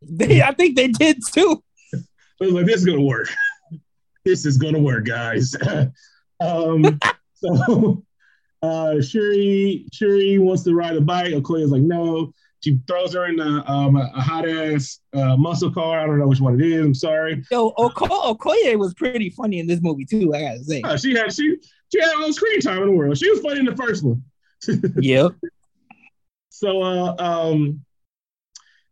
[0.03, 1.63] They, I think they did too.
[2.41, 3.29] Was like, this is gonna work.
[4.25, 5.55] this is gonna work, guys.
[6.41, 6.99] um,
[7.35, 8.03] so
[8.63, 11.33] uh, Shuri, Shuri wants to ride a bike.
[11.33, 12.33] Okoye's like, no.
[12.61, 16.01] She throws her in a, um, a, hot ass uh, muscle car.
[16.01, 16.85] I don't know which one it is.
[16.85, 17.45] I'm sorry.
[17.53, 20.35] Yo, Oko- Okoye was pretty funny in this movie too.
[20.35, 20.83] I gotta say.
[20.83, 21.57] Uh, she had she
[21.93, 23.17] she had all screen time in the world.
[23.17, 24.25] She was funny in the first one.
[25.01, 25.33] Yep.
[26.51, 27.81] so uh, um,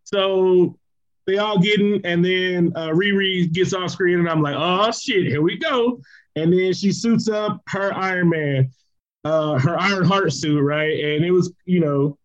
[0.04, 0.78] so
[1.26, 5.26] they all getting, and then uh, Riri gets off screen, and I'm like, oh shit,
[5.26, 6.00] here we go.
[6.36, 8.70] And then she suits up her Iron Man,
[9.26, 10.92] uh, her Iron Heart suit, right?
[10.92, 12.16] And it was, you know,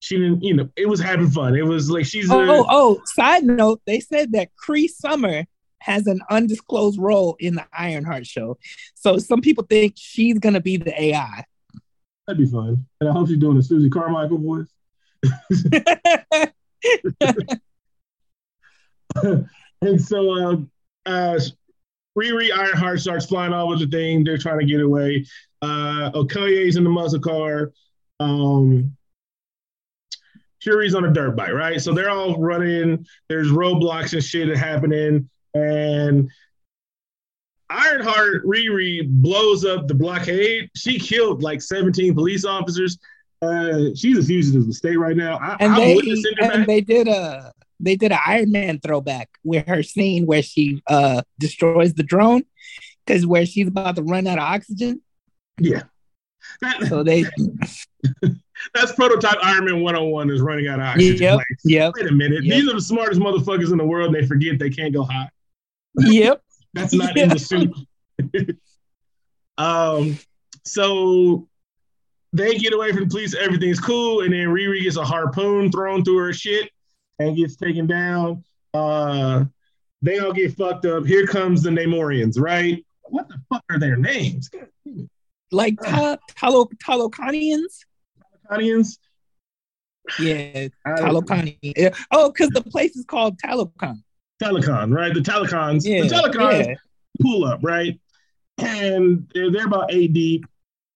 [0.00, 1.54] she didn't, you know, it was having fun.
[1.56, 2.30] It was like she's.
[2.30, 5.44] Oh, a, oh, oh, side note, they said that Cree Summer
[5.78, 8.58] has an undisclosed role in the Ironheart show.
[8.94, 11.44] So some people think she's gonna be the AI.
[12.26, 12.84] That'd be fun.
[13.00, 14.66] And I hope she's doing a Susie Carmichael voice.
[19.82, 20.56] and so uh,
[21.06, 21.38] uh,
[22.18, 24.24] Riri Ironheart starts flying all over the thing.
[24.24, 25.26] They're trying to get away.
[25.64, 27.72] Uh, Okoye's in the muscle car.
[28.20, 28.94] Um,
[30.64, 31.80] Shuri's on a dirt bike, right?
[31.80, 33.06] So they're all running.
[33.28, 35.28] There's roadblocks and shit happening.
[35.54, 36.30] And
[37.70, 40.70] Ironheart Riri blows up the blockade.
[40.76, 42.98] She killed like 17 police officers.
[43.40, 45.38] Uh, she's a fugitive of the state right now.
[45.40, 45.98] I, and, they,
[46.40, 50.82] and they did a they did an Iron Man throwback with her scene where she
[50.86, 52.44] uh destroys the drone
[53.04, 55.02] because where she's about to run out of oxygen.
[55.58, 55.82] Yeah.
[56.60, 57.24] That, so they
[58.74, 61.22] that's prototype Iron Man 101 is running out of oxygen.
[61.22, 61.36] Yep.
[61.36, 61.92] Like, yep.
[61.96, 62.44] Wait a minute.
[62.44, 62.54] Yep.
[62.54, 64.14] These are the smartest motherfuckers in the world.
[64.14, 65.28] They forget they can't go high.
[65.96, 66.42] Yep.
[66.74, 67.24] that's not yep.
[67.24, 68.58] in the suit.
[69.58, 70.18] um
[70.64, 71.48] so
[72.32, 76.04] they get away from the police, everything's cool, and then Riri gets a harpoon thrown
[76.04, 76.68] through her shit
[77.20, 78.42] and gets taken down.
[78.74, 79.44] Uh,
[80.02, 81.06] they all get fucked up.
[81.06, 82.84] Here comes the Namorians, right?
[83.04, 84.50] What the fuck are their names?
[85.54, 87.84] Like uh, Talo Talokanians?
[88.50, 88.98] Talokanians?
[90.18, 91.94] Yeah, Talokani.
[92.10, 94.02] Oh, because the place is called Talokan.
[94.42, 95.14] Telecon, right?
[95.14, 95.84] The Telecons.
[95.84, 96.74] Yeah, the Telecons yeah.
[97.22, 97.98] pull up, right?
[98.58, 100.44] And they're, they're about eight deep.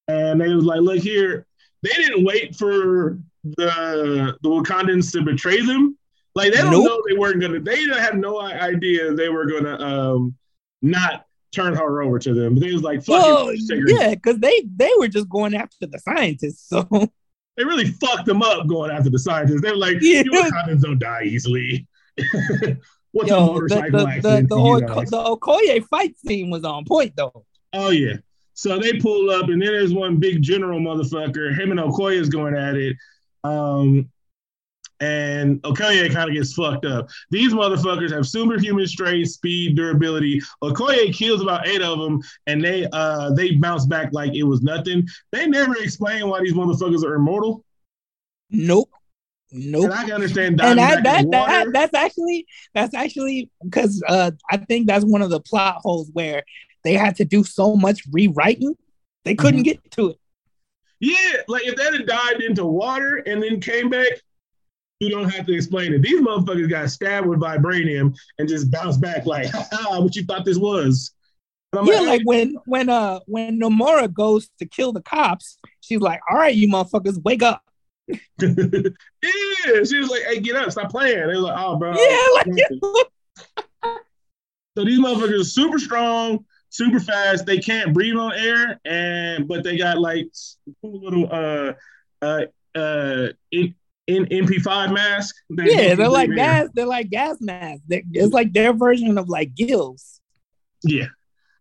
[0.09, 1.47] And they was like, look here,
[1.83, 5.97] they didn't wait for the the Wakandans to betray them.
[6.35, 6.85] Like they don't nope.
[6.85, 7.61] know they weren't gonna.
[7.61, 10.35] They had no idea they were gonna um
[10.83, 12.55] not turn her over to them.
[12.55, 15.87] But they was like, "Fuck well, it, yeah," because they they were just going after
[15.87, 16.69] the scientists.
[16.69, 16.87] So
[17.57, 19.63] they really fucked them up going after the scientists.
[19.63, 20.23] They were like, yeah.
[20.25, 21.87] "You Wakandans don't die easily."
[23.13, 24.21] What's Yo, a motorcycle the, the?
[24.21, 27.45] The, the, the Okoye fight scene was on point though.
[27.73, 28.17] Oh yeah.
[28.55, 31.57] So they pull up, and then there's one big general motherfucker.
[31.57, 32.97] Him and Okoye is going at it.
[33.45, 34.11] Um,
[35.01, 37.09] and Okoye kind of gets fucked up.
[37.31, 40.41] These motherfuckers have superhuman strength, speed, durability.
[40.63, 44.63] Okoye kills about eight of them, and they uh they bounce back like it was
[44.63, 45.07] nothing.
[45.33, 47.65] They never explain why these motherfuckers are immortal.
[48.51, 48.91] Nope.
[49.51, 49.85] Nope.
[49.85, 50.67] And I can understand that.
[50.67, 55.31] and that, that, that, that's actually that's actually because uh I think that's one of
[55.31, 56.43] the plot holes where
[56.85, 58.77] they had to do so much rewriting
[59.29, 59.81] they couldn't mm-hmm.
[59.83, 60.19] get to it.
[61.01, 64.09] Yeah, like if that had died into water and then came back,
[65.01, 66.03] you don't have to explain it.
[66.03, 69.53] These motherfuckers got stabbed with vibranium and just bounced back like,
[69.89, 71.13] what you thought this was.
[71.75, 76.19] Yeah, like, like when when uh when Namora goes to kill the cops, she's like,
[76.31, 77.63] "All right, you motherfuckers, wake up."
[78.09, 82.27] yeah, she was like, "Hey, get up, stop playing." They were like, "Oh, bro." Yeah,
[82.35, 82.47] like.
[84.79, 87.45] so these motherfuckers are super strong, super fast.
[87.45, 90.31] They can't breathe on air, and but they got like
[90.81, 91.75] cool little uh
[92.23, 93.75] uh uh in,
[94.09, 95.37] in MP5 mask.
[95.51, 96.69] Yeah, they're like gas.
[96.75, 97.85] They're like gas masks.
[97.87, 100.21] They're, it's like their version of like gills.
[100.83, 101.07] Yeah,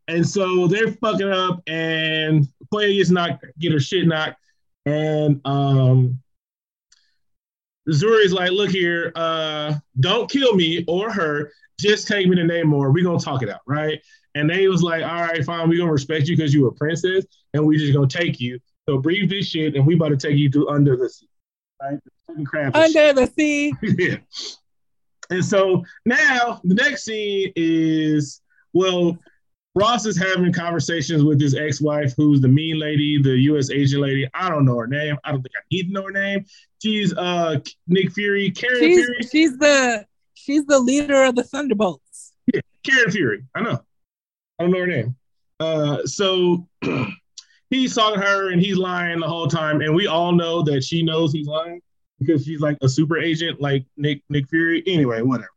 [0.07, 4.39] and so they're fucking up, and player gets knocked, get her shit knocked,
[4.85, 6.19] and um.
[7.89, 11.53] Shuri's like, look here, uh, don't kill me or her.
[11.79, 12.93] Just take me to Namor.
[12.93, 13.97] We're gonna talk it out, right?
[14.35, 17.25] And they was like, all right, fine, we're gonna respect you because you a princess,
[17.53, 18.59] and we just gonna take you.
[18.89, 21.29] So breathe this shit, and we about to take you to under the sea,
[21.81, 21.99] right?
[22.73, 23.73] Under the sea.
[23.81, 24.17] yeah.
[25.29, 28.41] And so now the next scene is
[28.73, 29.17] well,
[29.75, 33.69] Ross is having conversations with his ex-wife, who's the mean lady, the U.S.
[33.69, 34.27] agent lady.
[34.33, 35.17] I don't know her name.
[35.23, 36.45] I don't think I need to know her name.
[36.81, 39.19] She's uh Nick Fury, Karen she's, Fury.
[39.31, 42.33] She's the she's the leader of the Thunderbolts.
[42.53, 43.43] Yeah, Karen Fury.
[43.55, 43.79] I know.
[44.59, 45.15] I don't know her name.
[45.59, 46.67] Uh, so
[47.69, 50.83] he's talking to her and he's lying the whole time, and we all know that
[50.83, 51.81] she knows he's lying
[52.19, 54.83] because she's like a super agent, like Nick Nick Fury.
[54.87, 55.49] Anyway, whatever.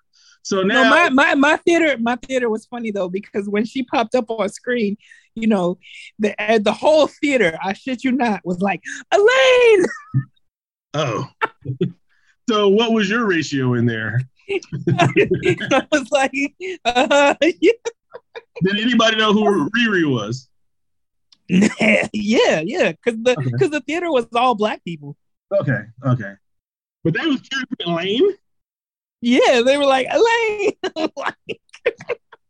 [0.43, 3.83] So now, no, my, my my theater my theater was funny though because when she
[3.83, 4.97] popped up on screen,
[5.35, 5.79] you know,
[6.19, 9.87] the uh, the whole theater, I shit you not, was like Elaine.
[10.93, 11.29] Oh,
[12.51, 14.23] so what was your ratio in there?
[14.51, 16.33] I was like,
[16.85, 17.73] uh, yeah.
[18.65, 20.50] Did anybody know who Riri was?
[22.13, 23.69] yeah, yeah, because the because okay.
[23.69, 25.17] the theater was all black people.
[25.53, 26.35] Okay, okay.
[27.03, 28.37] but they was to put
[29.21, 30.73] Yeah, they were like Elaine.
[31.17, 31.61] like,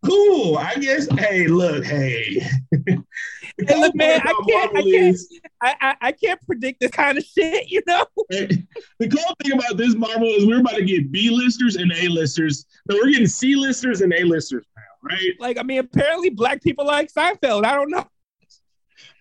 [0.04, 0.58] cool.
[0.58, 1.08] I guess.
[1.18, 1.82] Hey, look.
[1.82, 2.46] Hey.
[2.76, 4.20] hey, look, man.
[4.22, 4.76] I can't.
[4.76, 5.16] I can't.
[5.62, 7.70] I, I, I, can't predict this kind of shit.
[7.70, 8.04] You know.
[8.28, 8.66] the
[9.00, 12.66] cool thing about this Marvel is we're about to get B listers and A listers.
[12.86, 15.32] No, we're getting C listers and A listers now, right?
[15.38, 17.64] Like, I mean, apparently black people like Seinfeld.
[17.64, 18.04] I don't know.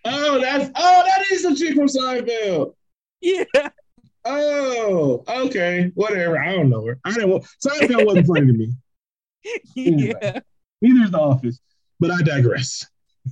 [0.06, 2.74] Oh, that's oh, that is a chick from Seinfeld.
[3.22, 3.44] Yeah.
[4.26, 5.92] Oh, okay.
[5.96, 6.40] Whatever.
[6.40, 7.00] I don't know her.
[7.06, 7.44] I don't.
[7.66, 8.74] Seinfeld wasn't funny to me.
[9.76, 10.42] Yeah.
[10.82, 11.60] Neither is The Office,
[12.00, 12.86] but I digress.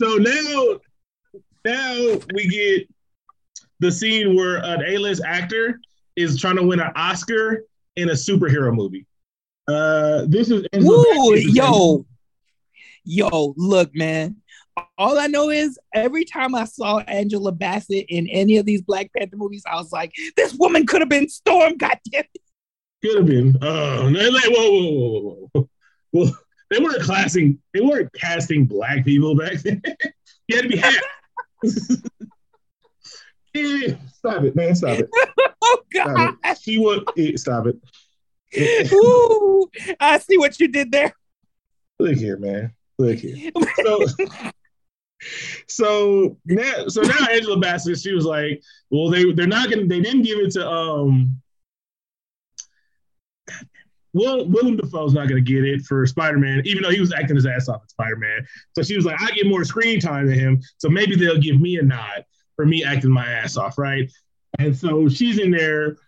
[0.00, 0.80] so now,
[1.64, 2.88] now we get
[3.80, 5.80] the scene where an A-list actor
[6.16, 7.64] is trying to win an Oscar
[7.96, 9.06] in a superhero movie.
[9.68, 12.06] Uh, this is Ooh, yo,
[13.04, 14.36] yo, look, man.
[14.98, 19.10] All I know is every time I saw Angela Bassett in any of these Black
[19.16, 22.40] Panther movies, I was like, this woman could have been Storm, goddamn it.
[23.02, 23.56] Could have been.
[23.62, 25.68] Uh, oh, like, whoa, whoa, whoa, whoa, whoa.
[26.12, 26.38] Well,
[26.70, 29.82] they weren't classing, They weren't casting black people back then.
[30.48, 30.94] you had to be half.
[33.54, 34.74] yeah, stop it, man!
[34.74, 35.08] Stop it.
[35.62, 36.34] oh God!
[36.44, 37.04] Stop She would
[37.38, 37.76] stop it.
[38.92, 39.68] Ooh,
[40.00, 41.14] I see what you did there.
[41.98, 42.74] Look here, man.
[42.98, 43.50] Look here.
[43.84, 44.06] So,
[45.68, 49.86] so now, so now Angela Bassett, she was like, "Well, they they're not gonna.
[49.86, 51.40] They didn't give it to um
[54.16, 57.12] Will, Willem Dafoe's not going to get it for Spider Man, even though he was
[57.12, 58.46] acting his ass off at Spider Man.
[58.74, 60.62] So she was like, I get more screen time than him.
[60.78, 62.24] So maybe they'll give me a nod
[62.56, 64.10] for me acting my ass off, right?
[64.58, 65.98] And so she's in there.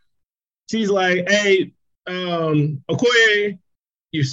[0.71, 1.73] She's like, hey,
[2.07, 3.59] um, Okoye,
[4.13, 4.25] you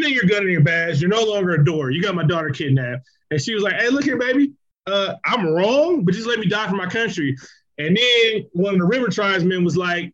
[0.00, 1.00] in your gun and your badge.
[1.00, 1.92] You're no longer a Dora.
[1.94, 3.08] You got my daughter kidnapped.
[3.30, 4.52] And she was like, hey, look here, baby.
[4.86, 7.36] Uh, I'm wrong, but just let me die for my country.
[7.78, 10.12] And then one of the river tribesmen was like,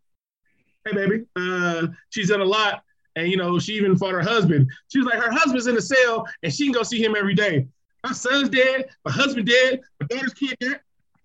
[0.85, 2.83] hey, baby, uh, she's done a lot
[3.19, 4.71] and you know, she even fought her husband.
[4.88, 7.35] She was like, her husband's in the cell, and she can go see him every
[7.35, 7.67] day.
[8.05, 10.57] My son's dead, my husband dead, my daughter's kid.
[10.62, 10.79] I'm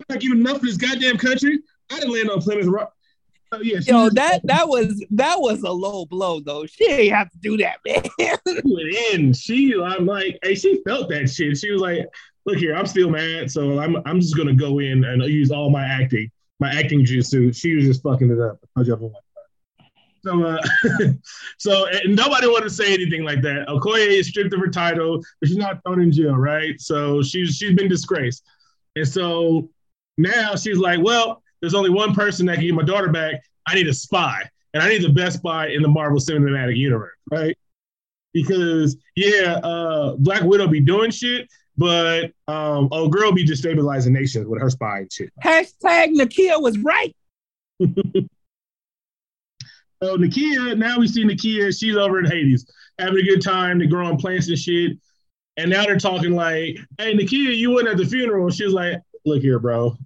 [0.09, 1.59] not giving enough for this goddamn country.
[1.91, 2.93] I didn't land on Plymouth Rock.
[3.53, 6.65] Oh, yeah, Yo, that that was that was a low blow though.
[6.65, 8.03] She ain't have to do that, man.
[8.47, 9.33] she went in.
[9.33, 11.57] She, I'm like, hey, she felt that shit.
[11.57, 12.07] She was like,
[12.47, 15.69] look here, I'm still mad, so I'm I'm just gonna go in and use all
[15.69, 17.55] my acting, my acting jutsu.
[17.55, 18.57] She was just fucking it up.
[20.25, 20.57] So, uh,
[21.59, 23.67] so nobody wanted to say anything like that.
[23.67, 26.79] Okoye is stripped of her title, but she's not thrown in jail, right?
[26.81, 28.43] So she's she's been disgraced,
[28.95, 29.69] and so
[30.17, 33.35] now she's like, well, there's only one person that can get my daughter back.
[33.65, 34.41] I need a spy,
[34.73, 37.57] and I need the best spy in the Marvel Cinematic Universe, right?
[38.33, 41.47] Because yeah, uh, Black Widow be doing shit,
[41.77, 45.29] but um, oh girl be destabilizing nations with her spy and shit.
[45.41, 47.15] Hashtag Nakia was right.
[50.03, 52.57] So Nakia, now we see Nakia, she's over in Haiti,
[52.99, 53.79] having a good time.
[53.79, 54.97] They're growing plants and shit.
[55.55, 58.49] And now they're talking like, hey, Nakia, you went at the funeral.
[58.49, 59.97] She was like, look here, bro.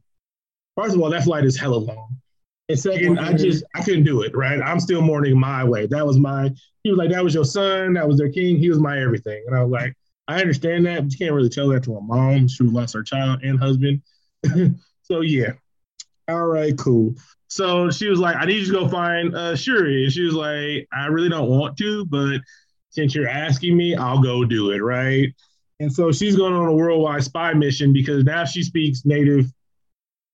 [0.77, 2.17] First of all, that flight is hella long.
[2.69, 4.61] And second, I just I couldn't do it, right?
[4.61, 5.87] I'm still mourning my way.
[5.87, 6.51] That was my
[6.83, 9.43] he was like, that was your son, that was their king, he was my everything.
[9.47, 9.93] And I was like,
[10.27, 12.47] I understand that, but you can't really tell that to a mom.
[12.47, 14.01] She lost her child and husband.
[15.01, 15.53] so yeah.
[16.27, 17.15] All right, cool.
[17.47, 20.03] So she was like, I need you to go find uh, Shuri.
[20.03, 22.41] And she was like, I really don't want to, but
[22.89, 25.33] since you're asking me, I'll go do it, right?
[25.79, 29.51] And so she's going on a worldwide spy mission because now she speaks native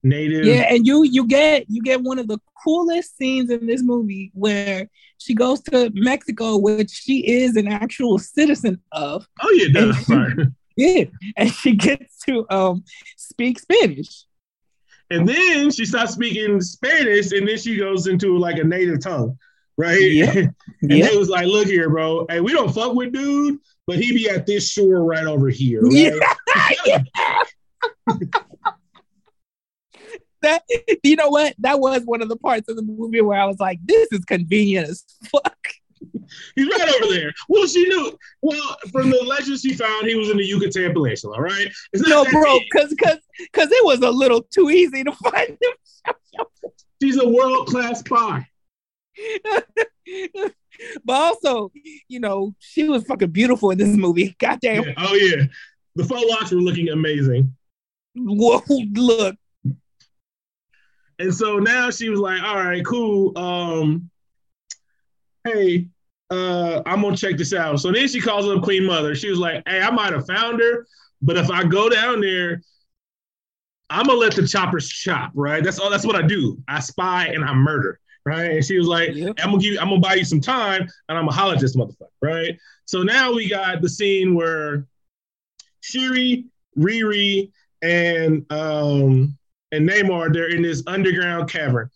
[0.03, 3.81] native yeah and you you get you get one of the coolest scenes in this
[3.81, 9.81] movie where she goes to mexico which she is an actual citizen of oh yeah
[9.81, 10.43] and she,
[10.77, 11.03] yeah
[11.37, 12.83] and she gets to um
[13.15, 14.25] speak spanish
[15.13, 19.37] and then she starts speaking Spanish, and then she goes into like a native tongue,
[19.77, 20.11] right?
[20.11, 20.31] Yeah.
[20.35, 21.05] and yeah.
[21.05, 22.25] it was like, look here, bro.
[22.29, 25.81] Hey, we don't fuck with dude, but he be at this shore right over here.
[26.55, 26.77] Right?
[26.85, 27.03] Yeah.
[30.43, 30.63] That
[31.03, 31.55] you know what?
[31.59, 34.23] That was one of the parts of the movie where I was like, this is
[34.25, 35.57] convenient as fuck.
[36.55, 37.33] He's right over there.
[37.47, 38.17] Well, she knew.
[38.41, 41.67] Well, from the legends she found, he was in the Yucatan Peninsula, right?
[41.93, 46.15] no, bro, because because because it was a little too easy to find him.
[47.01, 48.47] She's a world class spy.
[51.05, 51.71] but also,
[52.07, 54.35] you know, she was fucking beautiful in this movie.
[54.39, 54.83] Goddamn.
[54.83, 54.93] Yeah.
[54.97, 55.45] Oh yeah,
[55.95, 57.55] the faux locks were looking amazing.
[58.15, 58.61] Whoa,
[58.93, 59.35] look.
[61.19, 63.37] And so now she was like, "All right, cool.
[63.37, 64.09] Um,
[65.43, 65.87] hey,
[66.29, 67.79] uh, I'm gonna check this out.
[67.79, 69.15] So then she calls up Queen Mother.
[69.15, 70.87] She was like, Hey, I might have found her,
[71.21, 72.61] but if I go down there,
[73.89, 75.63] I'm gonna let the choppers chop, right?
[75.63, 75.89] That's all.
[75.89, 76.57] That's what I do.
[76.67, 78.51] I spy and I murder, right?
[78.51, 79.35] And she was like, yep.
[79.39, 81.59] "I'm gonna give, you, I'm gonna buy you some time, and I'm gonna holler at
[81.59, 84.87] this motherfucker, right?" So now we got the scene where
[85.81, 86.45] Shuri,
[86.77, 87.51] Riri,
[87.83, 89.37] and um
[89.73, 91.89] and Namor, they're in this underground cavern,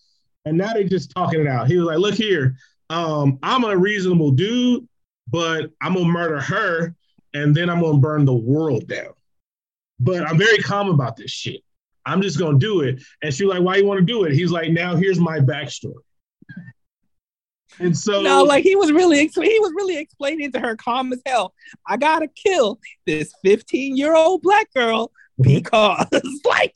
[0.46, 1.68] and now they're just talking it out.
[1.68, 2.58] He was like, "Look here,
[2.90, 4.88] um, I'm a reasonable dude,
[5.28, 6.96] but I'm gonna murder her,
[7.34, 9.14] and then I'm gonna burn the world down."
[10.00, 11.62] But I'm very calm about this shit.
[12.08, 13.04] I'm just gonna do it.
[13.22, 14.34] And she's like, why you want to do it?
[14.34, 15.94] He's like, now here's my backstory.
[17.80, 21.22] And so no, like he was really he was really explaining to her calm as
[21.26, 21.54] hell.
[21.86, 26.08] I gotta kill this 15 year old black girl because
[26.46, 26.74] like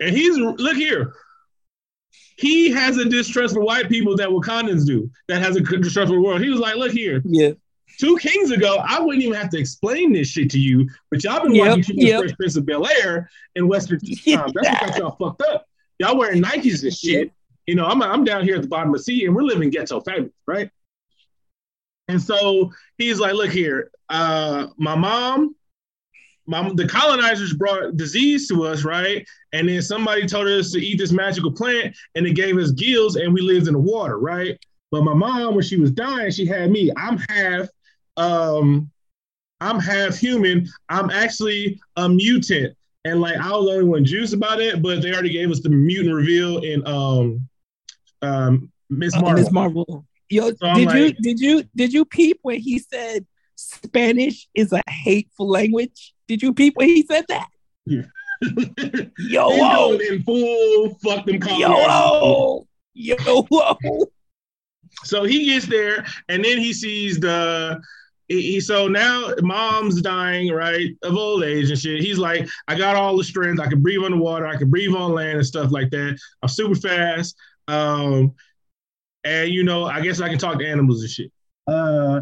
[0.00, 1.14] and he's look here.
[2.38, 5.10] He has a distrust for white people that Wakandans do.
[5.28, 6.42] That has a distrust for the world.
[6.42, 7.22] He was like, look here.
[7.24, 7.52] Yeah
[7.98, 11.42] two kings ago, I wouldn't even have to explain this shit to you, but y'all
[11.42, 12.20] been yep, watching yep.
[12.20, 14.24] Fresh Prince of Bel Air in Western times.
[14.24, 15.66] That's what got y'all fucked up.
[15.98, 17.32] Y'all wearing Nikes and shit.
[17.66, 19.70] You know, I'm, I'm down here at the bottom of the sea and we're living
[19.70, 20.70] ghetto fabulous, right?
[22.08, 25.56] And so he's like, look here, uh, my mom,
[26.46, 29.26] my, the colonizers brought disease to us, right?
[29.52, 33.16] And then somebody told us to eat this magical plant and it gave us gills
[33.16, 34.58] and we lived in the water, right?
[34.90, 36.90] But my mom, when she was dying, she had me.
[36.96, 37.68] I'm half
[38.16, 38.90] um,
[39.60, 40.68] I'm half human.
[40.88, 42.76] I'm actually a mutant.
[43.04, 45.60] And like I was the only one juice about it, but they already gave us
[45.60, 47.48] the mutant reveal in um
[48.22, 49.42] um Miss uh, Marvel.
[49.42, 50.06] Miss Marvel.
[50.28, 54.72] Yo, so did like, you did you did you peep when he said Spanish is
[54.72, 56.14] a hateful language?
[56.28, 57.48] Did you peep when he said that?
[57.84, 58.02] Yeah.
[59.18, 59.92] yo, whoa.
[59.94, 62.66] in full fuck them yo, whoa.
[62.92, 64.06] yo, whoa.
[65.04, 67.80] So he gets there, and then he sees the
[68.28, 72.96] he, so now mom's dying right of old age and shit he's like i got
[72.96, 75.90] all the strength i can breathe underwater i can breathe on land and stuff like
[75.90, 77.36] that i'm super fast
[77.68, 78.34] um
[79.22, 81.32] and you know i guess i can talk to animals and shit
[81.68, 82.20] uh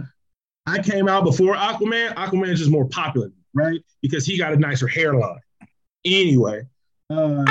[0.67, 4.57] i came out before aquaman aquaman is just more popular right because he got a
[4.57, 5.41] nicer hairline
[6.05, 6.63] anyway
[7.11, 7.45] uh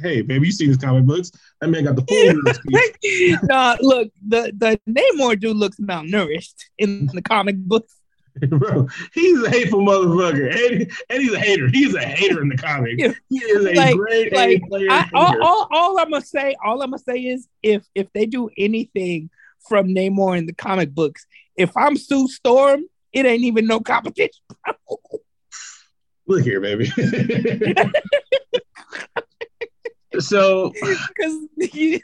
[0.00, 1.30] hey, baby, you seen his comic books.
[1.60, 7.22] That man got the full nah, look, the, the Namor dude looks malnourished in the
[7.22, 7.96] comic books.
[8.48, 11.68] Bro, he's a hateful motherfucker, and, and, he's a hater.
[11.68, 12.98] He's a hater in the comic.
[13.28, 14.90] He is a like, great like, player.
[14.90, 18.24] I, all, all, all, I'm gonna say, all I'm gonna say is, if if they
[18.24, 19.28] do anything
[19.68, 21.26] from Namor in the comic books,
[21.56, 24.42] if I'm Sue Storm, it ain't even no competition.
[26.26, 26.86] Look here, baby.
[30.20, 30.72] so
[31.14, 31.98] because yeah.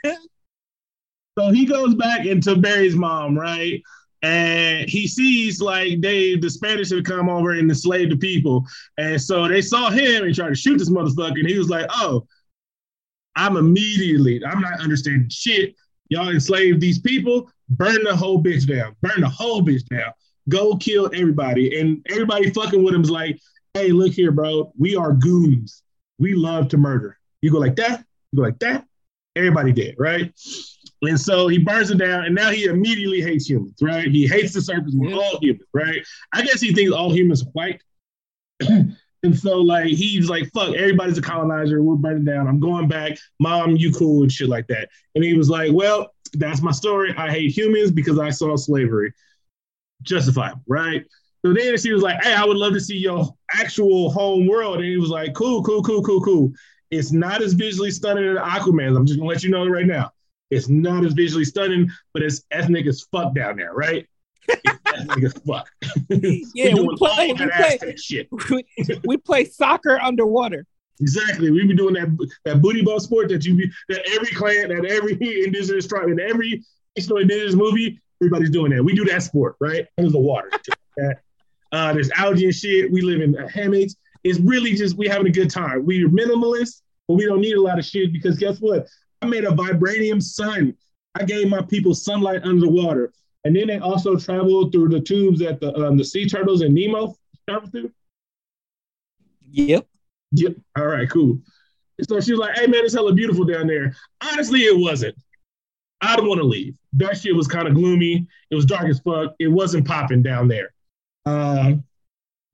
[1.39, 3.81] so he goes back into Barry's mom, right?
[4.23, 8.67] And he sees like they the Spanish have come over and enslaved the people.
[8.99, 11.39] And so they saw him and tried to shoot this motherfucker.
[11.39, 12.27] And he was like, Oh,
[13.37, 15.77] I'm immediately, I'm not understanding shit.
[16.09, 20.13] Y'all enslaved these people, burn the whole bitch down, burn the whole bitch down,
[20.49, 21.79] go kill everybody.
[21.79, 23.39] And everybody fucking with him is like,
[23.75, 25.83] hey, look here, bro, we are goons.
[26.19, 27.19] We love to murder.
[27.43, 28.85] You go like that, you go like that,
[29.37, 30.33] everybody dead, right?
[31.03, 34.09] And so he burns it down, and now he immediately hates humans, right?
[34.09, 36.05] He hates the surface with all humans, right?
[36.33, 37.83] I guess he thinks all humans are white.
[39.23, 42.49] and so like he's like, fuck, everybody's a colonizer, we're burning down.
[42.49, 44.89] I'm going back, mom, you cool and shit like that.
[45.15, 47.15] And he was like, Well, that's my story.
[47.17, 49.13] I hate humans because I saw slavery.
[50.03, 51.05] Justifiable, right?
[51.45, 54.77] So then she was like, Hey, I would love to see your actual home world.
[54.77, 56.53] And he was like, Cool, cool, cool, cool, cool.
[56.91, 58.97] It's not as visually stunning as Aquaman.
[58.97, 60.11] I'm just gonna let you know right now.
[60.51, 64.07] It's not as visually stunning, but it's ethnic as fuck down there, right?
[64.87, 65.69] ethnic as fuck.
[66.09, 68.29] yeah, we play, we play, shit.
[69.05, 70.65] we play soccer underwater.
[71.01, 71.51] Exactly.
[71.51, 74.85] We be doing that that booty ball sport that you be that every clan, that
[74.87, 75.13] every
[75.45, 76.65] indigenous tribe, in every
[76.97, 78.83] indigenous movie, everybody's doing that.
[78.83, 79.87] We do that sport, right?
[79.99, 80.51] Under the water.
[81.73, 82.91] uh, there's algae and shit.
[82.91, 83.95] We live in hammocks.
[84.25, 85.87] It's really just we having a good time.
[85.87, 88.87] We're minimalist, but we don't need a lot of shit because guess what?
[89.23, 90.75] I made a vibranium sun.
[91.15, 93.13] I gave my people sunlight under the water.
[93.45, 96.75] And then they also traveled through the tubes that the um, the sea turtles and
[96.75, 97.15] Nemo
[97.49, 97.93] traveled through.
[99.51, 99.87] Yep.
[100.33, 100.57] Yep.
[100.77, 101.41] All right, cool.
[102.09, 103.95] So she was like, hey man, it's hella beautiful down there.
[104.21, 105.17] Honestly, it wasn't.
[106.01, 106.77] I don't want to leave.
[106.99, 108.27] That shit was kind of gloomy.
[108.51, 109.35] It was dark as fuck.
[109.39, 110.73] It wasn't popping down there.
[111.27, 111.85] Um,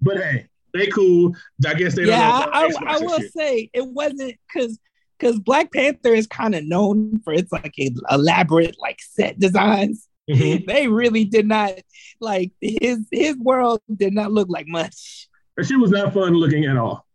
[0.01, 1.35] but hey, they cool.
[1.67, 2.05] I guess they.
[2.05, 3.33] Yeah, I, I, I will shit.
[3.33, 4.79] say it wasn't because
[5.19, 7.75] because Black Panther is kind of known for its like
[8.11, 10.09] elaborate like set designs.
[10.29, 10.67] Mm-hmm.
[10.67, 11.75] They really did not
[12.21, 15.29] like his his world did not look like much.
[15.63, 17.07] She was not fun looking at all.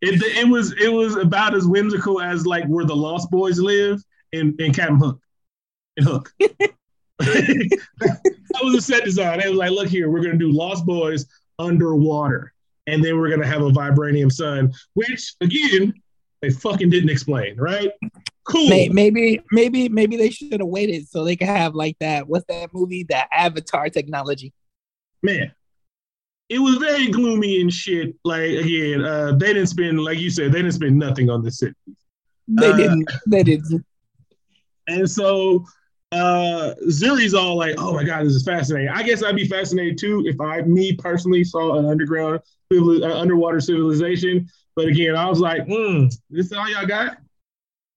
[0.00, 4.02] It, it was it was about as whimsical as like where the Lost Boys live
[4.32, 5.20] in in Captain Hook.
[5.96, 6.32] In Hook.
[6.38, 7.82] that
[8.62, 9.40] was a set design.
[9.40, 11.26] It was like, look here, we're gonna do Lost Boys
[11.58, 12.52] underwater,
[12.86, 15.94] and then we're gonna have a vibranium sun, which again
[16.42, 17.90] they fucking didn't explain, right?
[18.44, 18.68] Cool.
[18.68, 22.28] Maybe, maybe, maybe they should have waited so they could have like that.
[22.28, 23.04] What's that movie?
[23.04, 24.52] That Avatar technology.
[25.22, 25.50] Man,
[26.50, 28.14] it was very gloomy and shit.
[28.24, 31.50] Like again, uh, they didn't spend, like you said, they didn't spend nothing on the
[31.50, 31.74] city.
[32.46, 33.10] They uh, didn't.
[33.26, 33.86] They didn't.
[34.86, 35.64] And so
[36.14, 39.98] uh Shuri's all like, "Oh my god, this is fascinating." I guess I'd be fascinated
[39.98, 42.40] too if I, me personally, saw an underground,
[42.72, 44.48] uh, underwater civilization.
[44.76, 47.18] But again, I was like, hmm, this is all y'all got.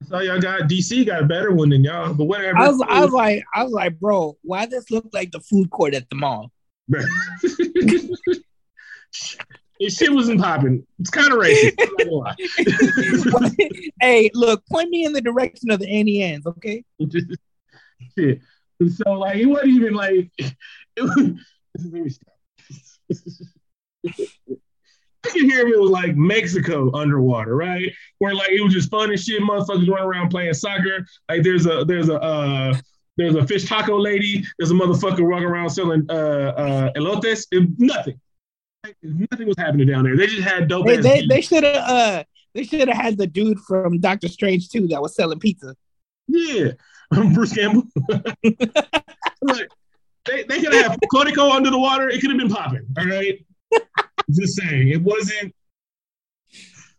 [0.01, 0.61] This all y'all got.
[0.61, 2.57] DC got a better one than y'all, but whatever.
[2.57, 5.39] I was, I was like, I was like, bro, why does this look like the
[5.39, 6.51] food court at the mall?
[9.89, 10.85] shit wasn't popping.
[10.99, 11.77] It's kind of racist.
[14.01, 16.83] hey, look, point me in the direction of the Auntie Anne's, okay?
[18.17, 18.41] shit.
[18.95, 20.31] So like, it wasn't even like.
[20.97, 21.15] It was,
[21.93, 22.33] let me stop.
[25.27, 27.91] I can hear if it was like Mexico underwater, right?
[28.19, 29.41] Where like it was just fun and shit.
[29.41, 31.05] Motherfuckers running around playing soccer.
[31.29, 32.75] Like there's a there's a uh,
[33.17, 34.43] there's a fish taco lady.
[34.57, 37.45] There's a motherfucker walking around selling uh, uh, elotes.
[37.51, 38.19] It, nothing.
[39.03, 40.15] Nothing was happening down there.
[40.15, 40.85] They just had dope.
[40.85, 42.23] They, they, they should have uh
[42.53, 45.75] they should have had the dude from Doctor Strange too that was selling pizza.
[46.27, 46.71] Yeah,
[47.33, 47.83] Bruce Campbell.
[49.41, 49.69] like,
[50.25, 52.09] they they could have had Codico under the water.
[52.09, 52.85] It could have been popping.
[52.97, 53.45] All right.
[54.31, 55.55] Just saying, it wasn't.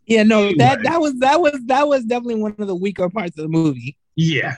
[0.07, 0.55] Yeah, no, anyway.
[0.57, 3.49] that that was that was that was definitely one of the weaker parts of the
[3.49, 3.95] movie.
[4.15, 4.55] Yeah,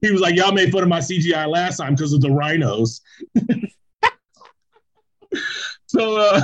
[0.00, 3.00] he was like, "Y'all made fun of my CGI last time because of the rhinos."
[5.86, 6.40] so, uh,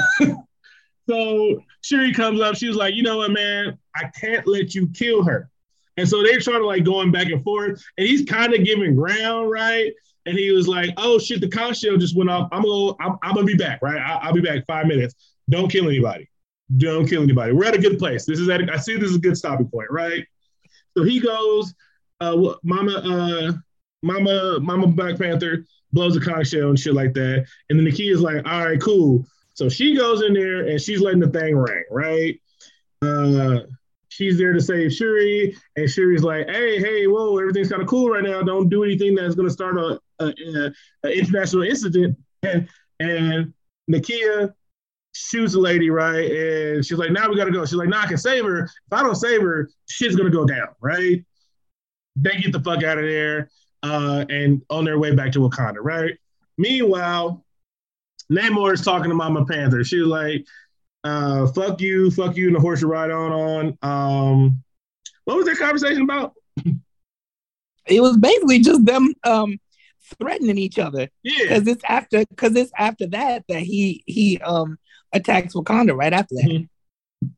[1.08, 2.56] so Shuri comes up.
[2.56, 3.78] She was like, "You know what, man?
[3.94, 5.48] I can't let you kill her."
[5.96, 8.96] And so they're trying to like going back and forth, and he's kind of giving
[8.96, 9.92] ground, right?
[10.26, 12.48] and he was like, "Oh shit, the conch shell just went off.
[12.52, 14.00] I'm gonna, I'm, I'm gonna be back, right?
[14.00, 15.14] I, will be back five minutes.
[15.50, 16.28] Don't kill anybody.
[16.76, 17.52] Don't kill anybody.
[17.52, 18.24] We're at a good place.
[18.24, 18.60] This is at.
[18.60, 20.24] A, I see this is a good stopping point, right?
[20.96, 21.74] So he goes,
[22.20, 23.52] uh, Mama, uh,
[24.02, 27.92] Mama, Mama Black Panther blows a conch shell and shit like that, and then the
[27.92, 29.26] key is like, all right, cool.
[29.54, 32.40] So she goes in there and she's letting the thing ring, right?
[33.02, 33.60] Uh,
[34.12, 38.10] she's there to save Shuri, and Shuri's like, "Hey, hey, whoa, everything's kind of cool
[38.10, 38.42] right now.
[38.42, 40.72] Don't do anything that's going to start a, a,
[41.04, 42.68] a, international incident." And
[43.00, 43.52] and
[43.90, 44.52] Nakia
[45.14, 46.30] shoots a lady, right?
[46.30, 48.44] And she's like, "Now we got to go." She's like, "Now nah, I can save
[48.44, 48.64] her.
[48.64, 51.24] If I don't save her, shit's gonna go down, right?"
[52.16, 53.48] They get the fuck out of there,
[53.82, 56.12] uh, and on their way back to Wakanda, right?
[56.58, 57.42] Meanwhile,
[58.30, 59.82] Namor is talking to Mama Panther.
[59.82, 60.46] She's like,
[61.04, 63.78] uh, fuck you, fuck you, and the horse you ride on on.
[63.82, 64.62] Um,
[65.24, 66.34] what was that conversation about?
[67.86, 69.58] It was basically just them um
[70.20, 71.08] threatening each other.
[71.22, 74.78] Yeah, because it's after because it's after that that he he um
[75.12, 76.44] attacks Wakanda right after that.
[76.44, 77.28] Mm-hmm.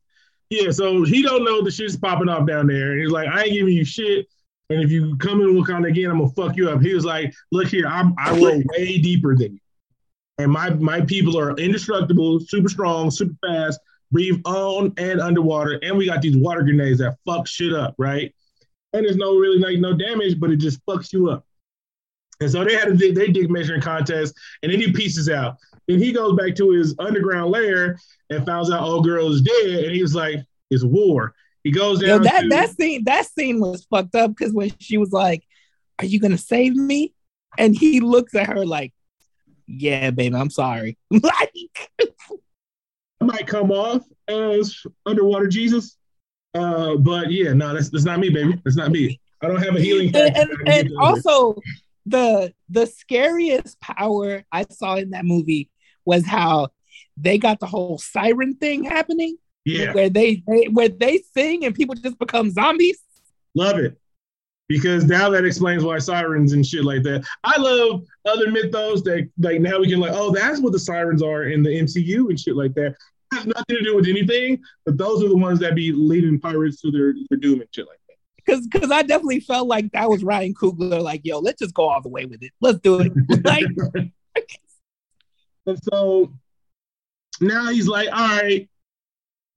[0.49, 2.91] Yeah, so he don't know the shit's popping off down there.
[2.91, 4.27] And he's like, I ain't giving you shit.
[4.69, 6.81] And if you come in Wakanda again, I'm gonna fuck you up.
[6.81, 9.59] He was like, Look here, I'm I roll way deeper than you
[10.37, 13.79] and my my people are indestructible, super strong, super fast,
[14.11, 18.33] breathe on and underwater, and we got these water grenades that fuck shit up, right?
[18.93, 21.45] And there's no really like no damage, but it just fucks you up.
[22.41, 25.57] And so they had a they dig measuring contest, and then he pieces out.
[25.87, 27.97] Then he goes back to his underground lair
[28.29, 31.33] and finds out old girl is dead, and he was like, "It's war."
[31.63, 32.09] He goes down.
[32.09, 35.43] Yo, that to, that scene that scene was fucked up because when she was like,
[35.99, 37.13] "Are you gonna save me?"
[37.57, 38.93] and he looks at her like,
[39.67, 40.97] yeah, baby, I'm sorry.
[41.09, 45.97] like, I might come off as underwater Jesus,
[46.53, 48.59] uh, but yeah, no, that's that's not me, baby.
[48.63, 49.19] That's not me.
[49.41, 50.11] I don't have a healing.
[50.15, 51.61] And, and, and also,
[52.05, 55.69] the the scariest power I saw in that movie
[56.05, 56.69] was how
[57.17, 59.37] they got the whole siren thing happening.
[59.65, 62.99] Yeah, where they, they where they sing and people just become zombies.
[63.55, 63.97] Love it
[64.67, 67.25] because now that explains why sirens and shit like that.
[67.43, 71.21] I love other mythos that like now we can like, oh, that's what the sirens
[71.21, 72.95] are in the MCU and shit like that.
[73.31, 76.39] It has nothing to do with anything, but those are the ones that be leading
[76.39, 78.15] pirates to their, their doom and shit like that.
[78.45, 81.89] Cause, cause I definitely felt like that was Ryan Coogler, like, yo, let's just go
[81.89, 82.51] all the way with it.
[82.61, 83.11] Let's do it.
[83.43, 83.65] like,
[85.65, 86.31] and so
[87.41, 88.69] now he's like, all right,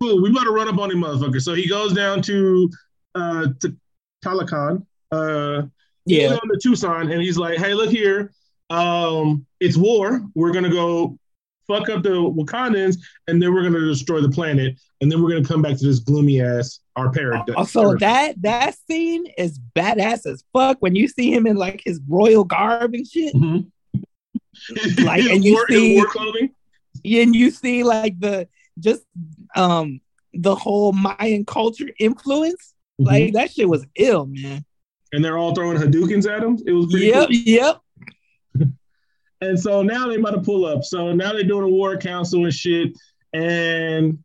[0.00, 1.40] cool, we better run up on him, motherfucker.
[1.40, 2.70] So he goes down to
[3.14, 3.76] uh to
[4.24, 5.62] Talokan, uh,
[6.06, 8.32] yeah, on the Tucson, and he's like, "Hey, look here,
[8.70, 10.22] um, it's war.
[10.34, 11.18] We're gonna go
[11.66, 12.96] fuck up the Wakandans,
[13.28, 16.00] and then we're gonna destroy the planet, and then we're gonna come back to this
[16.00, 17.70] gloomy ass our paradise.
[17.70, 22.00] So that that scene is badass as fuck when you see him in like his
[22.08, 23.34] royal garb and shit.
[23.34, 25.04] Mm-hmm.
[25.04, 26.50] like, and you war, see war clothing.
[27.04, 28.48] And you see like the
[28.78, 29.04] just
[29.54, 30.00] um
[30.34, 32.74] the whole Mayan culture influence.
[33.00, 33.06] Mm-hmm.
[33.06, 34.64] Like that shit was ill, man.
[35.12, 36.58] And they're all throwing Hadoukens at him.
[36.66, 37.36] It was yep, cool.
[37.36, 37.80] yep.
[39.40, 40.82] And so now they about to pull up.
[40.82, 42.92] So now they're doing a war council and shit.
[43.32, 44.18] And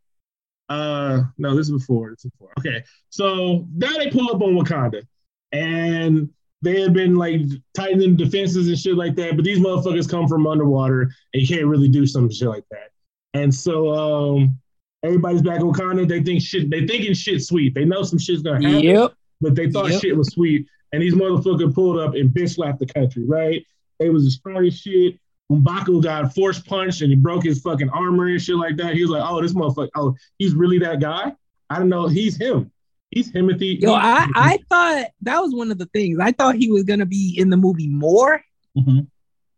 [0.69, 2.11] uh no, this is before.
[2.11, 2.53] This is before.
[2.57, 2.83] Okay.
[3.09, 5.03] So now they pull up on Wakanda.
[5.51, 6.29] And
[6.63, 7.41] they had been like
[7.75, 9.35] tightening defenses and shit like that.
[9.35, 11.01] But these motherfuckers come from underwater
[11.33, 12.89] and you can't really do some shit like that.
[13.35, 14.57] And so um
[15.03, 16.07] everybody's back in Wakanda.
[16.07, 17.75] They think shit, they thinking shit sweet.
[17.75, 18.83] They know some shit's gonna happen.
[18.83, 19.13] Yep.
[19.43, 20.01] But they thought yep.
[20.01, 20.67] shit was sweet.
[20.93, 23.63] And these motherfuckers pulled up and bitch slapped the country, right?
[23.99, 25.19] It was the strongest shit.
[25.51, 28.93] Mbaku got force punched and he broke his fucking armor and shit like that.
[28.93, 29.89] He was like, "Oh, this motherfucker!
[29.95, 31.33] Oh, he's really that guy?
[31.69, 32.07] I don't know.
[32.07, 32.71] He's him.
[33.11, 36.17] He's Timothy." Yo, I, I thought that was one of the things.
[36.19, 38.41] I thought he was gonna be in the movie more,
[38.75, 39.01] mm-hmm.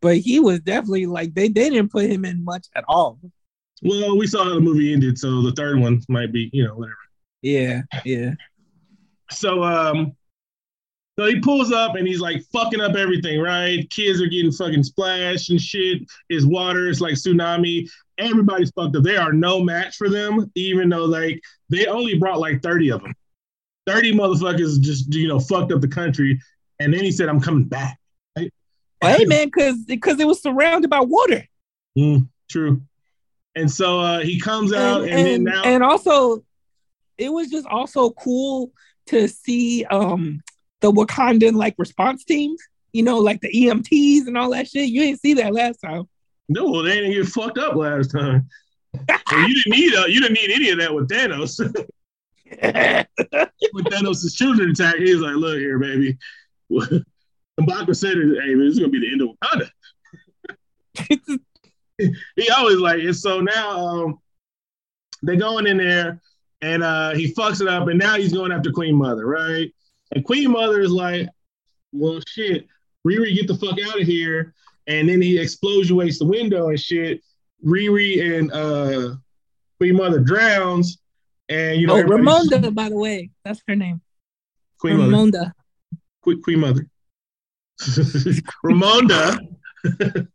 [0.01, 3.19] but he was definitely like they they didn't put him in much at all.
[3.83, 6.75] Well, we saw how the movie ended, so the third one might be, you know,
[6.75, 6.97] whatever.
[7.41, 8.31] Yeah, yeah.
[9.31, 10.15] So um
[11.17, 13.89] so he pulls up and he's like fucking up everything, right?
[13.89, 16.01] Kids are getting fucking splashed and shit.
[16.27, 17.89] His water is like tsunami.
[18.17, 19.03] Everybody's fucked up.
[19.03, 23.01] They are no match for them, even though like they only brought like 30 of
[23.01, 23.13] them.
[23.87, 26.39] 30 motherfuckers just you know fucked up the country.
[26.79, 27.97] And then he said, I'm coming back.
[28.37, 28.51] Right?
[29.01, 31.47] Hey man, cause because it was surrounded by water.
[31.97, 32.81] Mm, true.
[33.55, 36.43] And so uh he comes out and, and, and then now and also
[37.17, 38.73] it was just also cool
[39.07, 40.41] to see um
[40.81, 42.61] the Wakandan like response teams,
[42.93, 44.89] you know, like the EMTs and all that shit.
[44.89, 46.07] You didn't see that last time.
[46.47, 48.47] No, they didn't get fucked up last time.
[48.93, 51.59] you didn't need uh, you didn't need any of that with Thanos.
[53.73, 56.17] with Thanos' children attack, he was like, "Look here, baby."
[57.59, 59.69] Mbaku said, "Hey, man, this is gonna be the end of Wakanda."
[61.97, 64.19] he always like, and so now um,
[65.21, 66.21] they're going in there,
[66.61, 69.73] and uh, he fucks it up, and now he's going after Queen Mother, right?
[70.11, 71.27] And Queen Mother is like,
[71.91, 72.67] well, shit,
[73.05, 74.53] Riri, get the fuck out of here.
[74.87, 77.21] And then he explosions the window and shit.
[77.65, 79.15] Riri and uh,
[79.79, 80.99] Queen Mother drowns.
[81.49, 84.01] And, you know, oh, Ramonda, by the way, that's her name.
[84.79, 85.11] Queen Ramonda.
[85.11, 85.53] Mother.
[86.21, 86.87] Queen, Queen Mother.
[88.65, 89.39] Ramonda.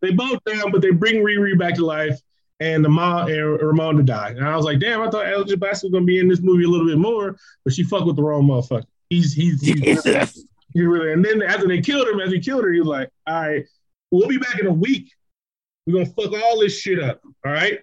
[0.00, 2.18] they both down, but they bring Riri back to life
[2.60, 4.36] and the mom and Ramonda died.
[4.36, 6.64] And I was like, damn, I thought Angela Bassett was gonna be in this movie
[6.64, 8.84] a little bit more, but she fucked with the wrong motherfucker.
[9.08, 10.04] He's he's, he's
[10.74, 13.10] he really and then after they killed him, as he killed her, he was like,
[13.26, 13.64] all right,
[14.10, 15.10] we'll be back in a week.
[15.86, 17.80] We're gonna fuck all this shit up, all right?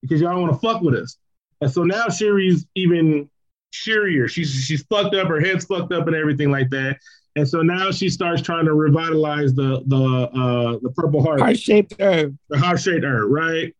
[0.00, 1.18] Because y'all don't want to fuck with us.
[1.60, 3.28] And so now Shuri's even
[3.72, 4.28] cheerier.
[4.28, 6.98] She's she's fucked up, her head's fucked up and everything like that.
[7.34, 11.40] And so now she starts trying to revitalize the the uh the purple heart.
[11.40, 12.38] Heart shaped herb.
[12.50, 13.74] The heart shaped herb, right?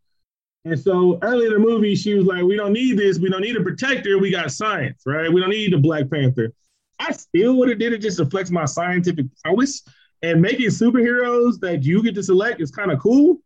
[0.64, 3.18] And so early in the movie, she was like, "We don't need this.
[3.18, 4.18] We don't need a protector.
[4.18, 5.32] We got science, right?
[5.32, 6.52] We don't need the Black Panther."
[7.00, 9.82] I still would have did it just to flex my scientific prowess.
[10.22, 13.40] And making superheroes that you get to select is kind of cool.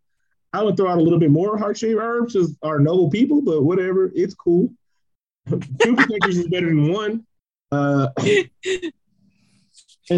[0.53, 3.41] I would throw out a little bit more heart shaped herbs because our noble people,
[3.41, 4.71] but whatever, it's cool.
[5.49, 7.27] Two protectors is better than one.
[7.73, 8.09] Uh,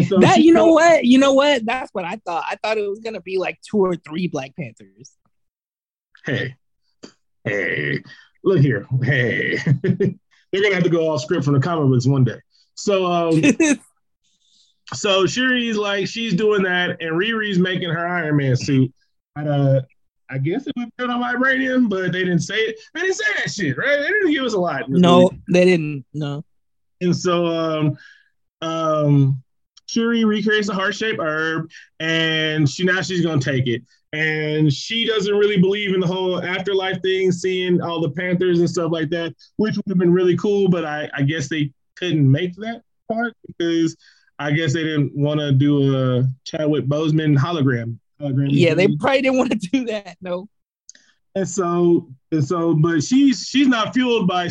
[0.03, 1.65] so that you know what, you know what?
[1.65, 2.43] That's what I thought.
[2.47, 5.13] I thought it was gonna be like two or three Black Panthers.
[6.25, 6.55] Hey,
[7.43, 8.03] hey,
[8.43, 9.57] look here, hey.
[10.51, 12.39] They're gonna have to go off script from the comic books one day.
[12.75, 13.41] So um
[14.93, 18.91] so Shuri's like she's doing that, and Riri's making her Iron Man suit.
[19.37, 19.81] At uh
[20.31, 22.79] I guess it was built on vibranium, but they didn't say it.
[22.93, 23.97] They didn't say that shit, right?
[23.97, 24.89] They didn't give us a lot.
[24.89, 25.41] No, movie.
[25.51, 26.05] they didn't.
[26.13, 26.43] No.
[27.01, 27.97] And so um
[28.61, 29.43] um
[29.89, 31.69] Shuri recreates the heart shaped herb,
[31.99, 33.81] and she now she's gonna take it.
[34.13, 38.69] And she doesn't really believe in the whole afterlife thing, seeing all the Panthers and
[38.69, 40.69] stuff like that, which would have been really cool.
[40.69, 43.97] But I, I guess they couldn't make that part because
[44.37, 47.97] I guess they didn't want to do a Chadwick Boseman hologram.
[48.21, 50.17] hologram yeah, they probably didn't want to do that.
[50.21, 50.47] No.
[51.35, 54.49] And so, and so, but she's she's not fueled by,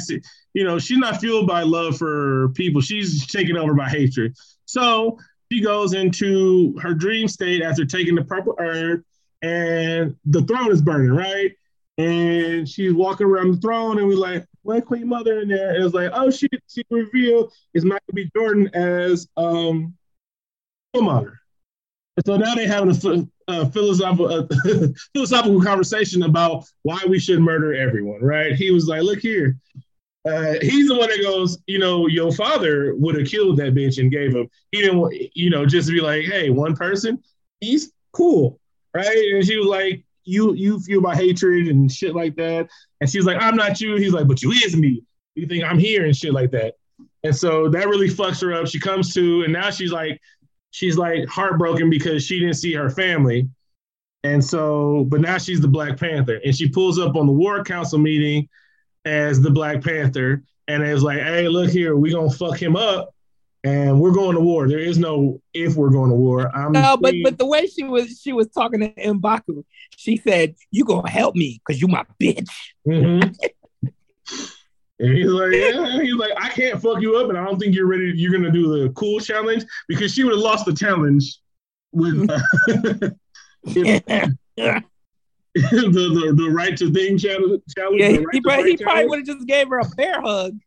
[0.55, 2.81] you know, she's not fueled by love for people.
[2.81, 4.37] She's taken over by hatred.
[4.69, 5.19] So
[5.51, 9.03] she goes into her dream state after taking the purple herb,
[9.41, 11.53] and the throne is burning, right?
[11.97, 15.85] And she's walking around the throne, and we're like, "What Queen Mother in there?" And
[15.85, 18.31] it's like, "Oh shit!" She revealed it's Michael B.
[18.37, 19.95] Jordan as um,
[20.95, 21.37] Killmonger.
[22.27, 24.49] so now they're having a, a philosophical a
[25.15, 28.55] philosophical conversation about why we should murder everyone, right?
[28.55, 29.57] He was like, "Look here."
[30.29, 33.99] Uh, he's the one that goes, you know, your father would have killed that bitch
[33.99, 34.49] and gave him.
[34.73, 37.23] He didn't, you know, just be like, hey, one person,
[37.61, 38.61] he's cool,
[38.93, 39.17] right?
[39.33, 42.69] And she was like, you you feel my hatred and shit like that.
[43.01, 43.97] And she's like, I'm not you.
[43.97, 45.03] He's like, but you is me.
[45.35, 46.75] You think I'm here and shit like that.
[47.25, 48.67] And so that really fucks her up.
[48.67, 50.21] She comes to, and now she's like,
[50.71, 53.49] she's like heartbroken because she didn't see her family.
[54.25, 56.41] And so, but now she's the Black Panther.
[56.45, 58.49] And she pulls up on the War Council meeting
[59.09, 63.15] as the Black Panther and it's like, hey, look here, we gonna fuck him up
[63.65, 64.69] and we're going to war.
[64.69, 66.55] There is no if we're going to war.
[66.55, 69.65] I'm no, but but the way she was she was talking to Mbaku,
[69.97, 72.49] she said, "You gonna help me because you my bitch."
[72.87, 73.89] Mm-hmm.
[75.01, 77.75] and he's like, "Yeah." He's like, "I can't fuck you up, and I don't think
[77.75, 78.13] you're ready.
[78.15, 81.39] You're gonna do the cool challenge because she would have lost the challenge
[81.93, 83.11] with uh,
[83.65, 84.85] if,
[85.71, 87.63] the, the the right to thing challenge.
[87.77, 90.59] Yeah, he, right he, probably, he probably would have just gave her a bear hug.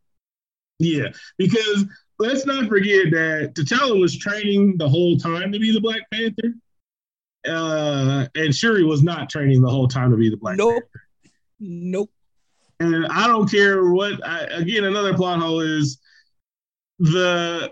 [0.80, 1.86] Yeah, because
[2.20, 6.56] let's not forget that T'Challa was training the whole time to be the Black Panther.
[7.48, 10.74] Uh, and Shuri was not training the whole time to be the Black nope.
[10.74, 11.06] Panther.
[11.60, 12.10] Nope.
[12.80, 14.26] And I don't care what.
[14.28, 16.00] I, again, another plot hole is
[16.98, 17.72] the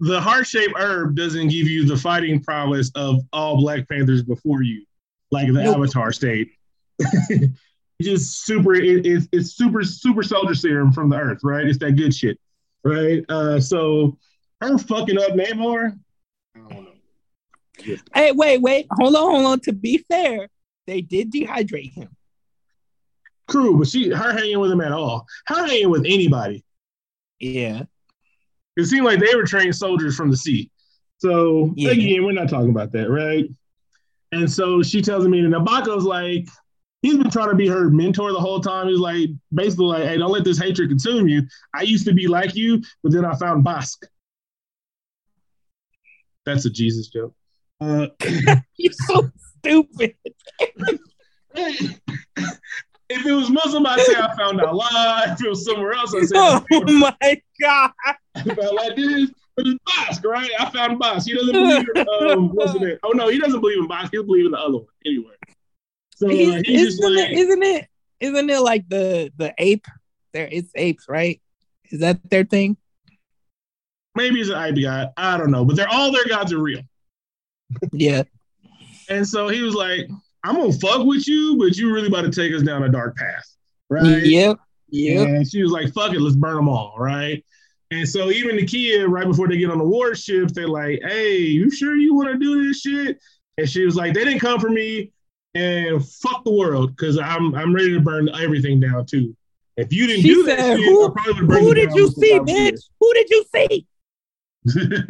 [0.00, 4.62] the heart shaped herb doesn't give you the fighting prowess of all Black Panthers before
[4.62, 4.84] you,
[5.30, 5.76] like the nope.
[5.76, 6.52] Avatar state.
[8.02, 8.74] Just super.
[8.74, 11.66] It, it, it's super super soldier serum from the Earth, right?
[11.66, 12.38] It's that good shit
[12.84, 13.24] right?
[13.28, 14.16] Uh, so
[14.60, 15.98] her fucking up Namor.
[16.54, 16.90] I don't know.
[17.84, 17.96] Yeah.
[18.14, 19.60] Hey, wait, wait, hold on, hold on.
[19.60, 20.48] To be fair,
[20.86, 22.08] they did dehydrate him.
[23.50, 25.26] True, but she her hanging with him at all.
[25.46, 26.64] Her hanging with anybody.
[27.38, 27.84] Yeah.
[28.76, 30.70] It seemed like they were trained soldiers from the sea.
[31.18, 31.90] So yeah.
[31.90, 33.50] again, we're not talking about that, right?
[34.32, 36.48] And so she tells me, and Mbaku's like,
[37.02, 38.88] he's been trying to be her mentor the whole time.
[38.88, 41.42] He's like basically like, hey, don't let this hatred consume you.
[41.74, 44.08] I used to be like you, but then I found Bast.
[46.44, 47.34] That's a Jesus joke.
[47.80, 48.08] Uh,
[48.76, 50.14] You're so stupid.
[51.54, 55.24] if it was Muslim, I'd say I found Allah.
[55.28, 57.90] If it was somewhere else, I'd say, Oh my God.
[58.34, 59.30] I felt like this.
[59.56, 60.50] But it's Bast, right?
[60.58, 61.28] I found Bast.
[61.28, 61.86] He doesn't believe,
[62.22, 63.00] um, wasn't it?
[63.02, 64.10] Oh, no, he doesn't believe in Bast.
[64.12, 65.34] He'll believe in the other one anyway.
[66.20, 67.88] So he's, isn't, like, it, isn't it?
[68.20, 69.86] Isn't it like the the ape?
[70.34, 71.40] There, it's apes, right?
[71.90, 72.76] Is that their thing?
[74.14, 75.12] Maybe it's an ape god.
[75.16, 76.82] I don't know, but they're all their gods are real.
[77.92, 78.24] Yeah.
[79.08, 80.10] and so he was like,
[80.44, 83.16] "I'm gonna fuck with you, but you really about to take us down a dark
[83.16, 83.56] path,
[83.88, 84.58] right?" Yep.
[84.90, 85.26] Yep.
[85.26, 87.42] And she was like, "Fuck it, let's burn them all, right?"
[87.92, 91.38] And so even the kid, right before they get on the warship, they're like, "Hey,
[91.38, 93.18] you sure you want to do this shit?"
[93.56, 95.12] And she was like, "They didn't come for me
[95.54, 99.36] and fuck the world because I'm I'm ready to burn everything down too.
[99.76, 102.80] If you didn't she do said, that, shit, who, who did you see, bitch?
[103.00, 103.86] Who did you see?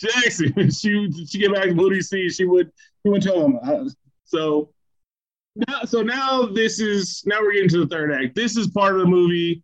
[0.00, 1.68] Jackson, she she get back.
[1.68, 2.28] Who do you see?
[2.28, 2.70] She would
[3.02, 3.90] she would tell him.
[4.24, 4.70] So
[5.56, 8.34] now, so now this is now we're getting to the third act.
[8.34, 9.62] This is part of the movie.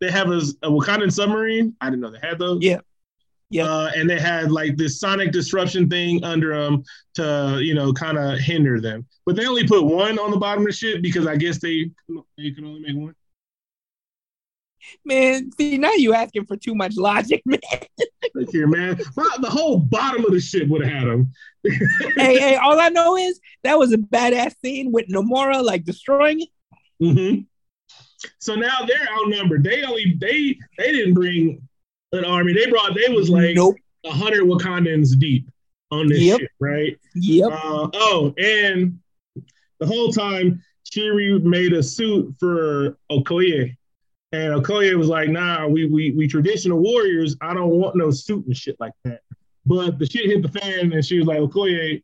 [0.00, 1.74] They have a, a Wakandan submarine.
[1.80, 2.62] I didn't know they had those.
[2.62, 2.80] Yeah.
[3.50, 3.64] Yeah.
[3.64, 6.84] Uh, and they had like this sonic disruption thing under them
[7.14, 9.06] to, you know, kind of hinder them.
[9.26, 11.90] But they only put one on the bottom of the ship because I guess they
[12.38, 13.14] they can only make one.
[15.04, 17.60] Man, see now you asking for too much logic, man.
[18.34, 18.96] Look here, man.
[18.96, 21.32] the whole bottom of the ship would have had them.
[22.16, 26.40] hey, hey, all I know is that was a badass scene with Namora like destroying
[26.40, 26.48] it.
[27.02, 27.42] Mm-hmm.
[28.38, 29.64] So now they're outnumbered.
[29.64, 31.68] They only they they didn't bring
[32.12, 32.52] an army.
[32.52, 33.76] They brought they was like nope.
[34.06, 35.48] hundred Wakandans deep
[35.90, 36.40] on this yep.
[36.40, 36.98] ship, right?
[37.14, 37.50] Yep.
[37.50, 38.98] Uh, oh, and
[39.78, 43.76] the whole time Shuri made a suit for Okoye.
[44.32, 47.36] And Okoye was like, nah, we, we we traditional warriors.
[47.40, 49.20] I don't want no suit and shit like that.
[49.66, 52.02] But the shit hit the fan and she was like, Okoye,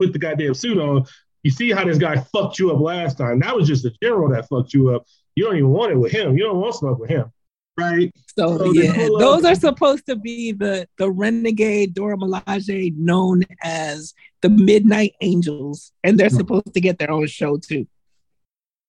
[0.00, 1.04] put the goddamn suit on.
[1.42, 3.38] You see how this guy fucked you up last time.
[3.40, 5.06] That was just the general that fucked you up.
[5.36, 6.36] You don't even want it with him.
[6.36, 7.30] You don't want smoke with him
[7.78, 8.12] right?
[8.38, 14.14] So, so yeah, those are supposed to be the the renegade Dora Milaje known as
[14.42, 17.86] the Midnight Angels, and they're supposed to get their own show too.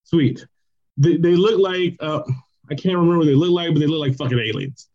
[0.03, 0.45] Sweet.
[0.97, 2.23] They, they look like uh,
[2.69, 4.89] I can't remember what they look like, but they look like fucking aliens.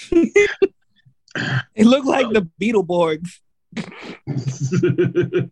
[0.10, 3.40] they look like the Beetleborgs.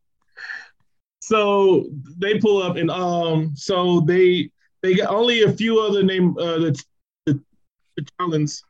[1.20, 1.86] so
[2.18, 4.50] they pull up and um so they
[4.82, 6.84] they got only a few other name uh the
[7.98, 8.62] T'Challans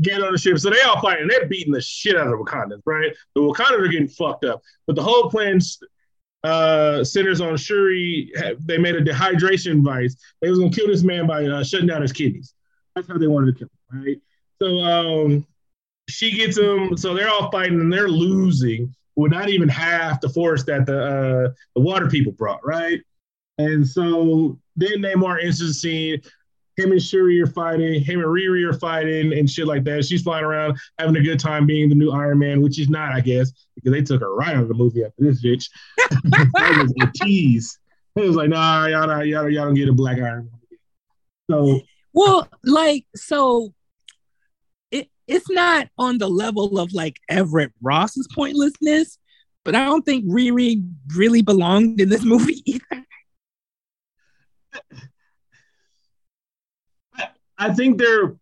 [0.00, 0.58] get on the ship.
[0.58, 1.28] So they all fighting.
[1.28, 3.14] They're beating the shit out of the Wakandans, right?
[3.34, 4.62] The Wakandans are getting fucked up.
[4.86, 5.60] But the whole plan
[6.44, 8.32] uh, centers on Shuri.
[8.60, 10.16] They made a dehydration device.
[10.40, 12.54] They was gonna kill this man by uh, shutting down his kidneys.
[12.94, 14.20] That's how they wanted to kill him, right?
[14.60, 15.46] So um,
[16.08, 16.96] she gets him.
[16.96, 21.04] So they're all fighting and they're losing with not even half the force that the
[21.04, 23.00] uh, the water people brought, right?
[23.58, 26.22] And so then Namor enters the scene
[26.78, 30.04] him and Shuri are fighting, him and Riri are fighting and shit like that.
[30.04, 33.12] She's flying around having a good time being the new Iron Man, which she's not,
[33.12, 35.68] I guess, because they took her right out of the movie after this bitch.
[36.24, 37.78] that was a tease.
[38.14, 40.78] It was like, nah, y'all, y'all, y'all, y'all don't get a black Iron Man.
[41.50, 41.80] So,
[42.12, 43.72] well, like, so
[44.90, 49.18] it it's not on the level of like Everett Ross's pointlessness,
[49.64, 50.84] but I don't think Riri
[51.16, 53.04] really belonged in this movie either.
[57.58, 58.36] I think they're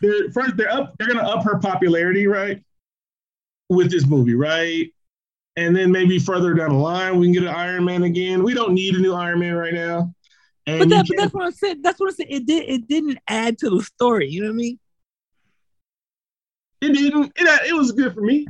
[0.00, 2.62] they're first they're up they're gonna up her popularity, right?
[3.68, 4.92] With this movie, right?
[5.56, 8.42] And then maybe further down the line we can get an Iron Man again.
[8.42, 10.12] We don't need a new Iron Man right now.
[10.66, 11.82] And but, that, but that's what I said.
[11.82, 12.26] That's what I said.
[12.28, 12.68] It did.
[12.68, 14.28] It didn't add to the story.
[14.28, 14.78] You know what I mean?
[16.80, 17.32] It didn't.
[17.36, 18.46] It, it was good for me.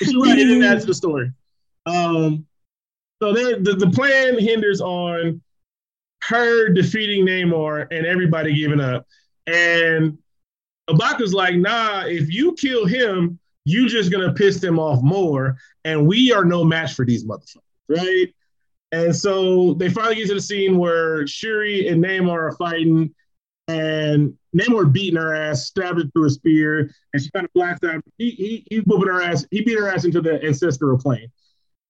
[0.00, 0.38] You're right.
[0.38, 1.32] It didn't add to the story.
[1.86, 2.46] Um.
[3.22, 5.40] So the the plan hinders on
[6.28, 9.06] her defeating Namor and everybody giving up.
[9.46, 10.18] And
[10.88, 16.06] M'Baku's like, nah, if you kill him, you're just gonna piss them off more, and
[16.06, 17.56] we are no match for these motherfuckers,
[17.88, 18.34] right?
[18.92, 23.14] And so they finally get to the scene where Shuri and Namor are fighting,
[23.66, 27.82] and Namor beating her ass, stabbed her through a spear, and she kind of blacks
[27.84, 28.02] out.
[28.18, 29.46] He, he he's whooping her ass.
[29.50, 31.28] He beat her ass into the ancestral plane.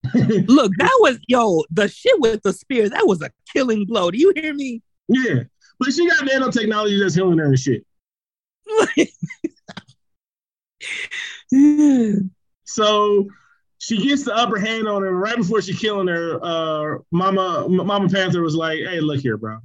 [0.14, 4.10] Look, that was yo, the shit with the spear, that was a killing blow.
[4.10, 4.82] Do you hear me?
[5.08, 5.44] Yeah.
[5.78, 7.84] But she got nanotechnology that's healing her and shit.
[12.64, 13.28] so
[13.78, 16.38] she gets the upper hand on her right before she killing her.
[16.42, 19.58] Uh, Mama Mama Panther was like, "Hey, look here, bro.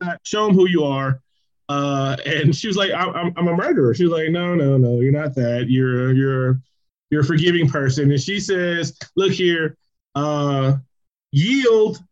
[0.00, 1.20] Not show him who you are."
[1.68, 5.00] Uh, and she was like, I'm, I'm a murderer." She was like, "No, no, no,
[5.00, 5.66] you're not that.
[5.68, 6.60] You're you're
[7.12, 8.10] you're a forgiving person.
[8.10, 9.76] And she says, look here,
[10.14, 10.78] uh,
[11.30, 12.02] yield.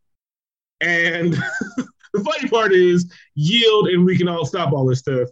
[0.83, 1.33] And
[2.13, 5.31] the funny part is yield and we can all stop all this stuff.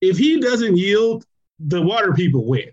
[0.00, 1.26] If he doesn't yield,
[1.58, 2.70] the water people win.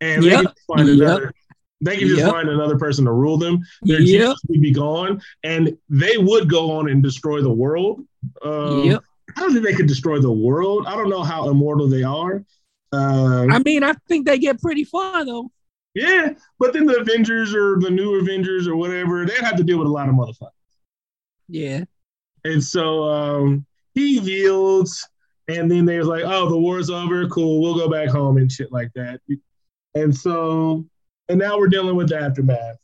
[0.00, 0.38] And yep.
[0.38, 0.96] they can find yep.
[0.96, 1.34] another
[1.82, 2.30] they can just yep.
[2.30, 3.62] find another person to rule them.
[3.82, 4.36] Their yep.
[4.48, 8.06] would be gone, and they would go on and destroy the world.
[8.42, 9.02] Um, yep.
[9.34, 10.86] I don't think they could destroy the world.
[10.86, 12.44] I don't know how immortal they are,
[12.92, 15.50] uh, I mean, I think they get pretty far though.
[15.94, 19.78] Yeah, but then the Avengers or the new Avengers or whatever, they'd have to deal
[19.78, 20.50] with a lot of motherfuckers.
[21.48, 21.84] Yeah.
[22.44, 25.06] And so um, he yields,
[25.48, 27.26] and then they was like, "Oh, the war's over.
[27.28, 29.20] Cool, we'll go back home and shit like that."
[29.94, 30.86] And so,
[31.28, 32.78] and now we're dealing with the aftermath.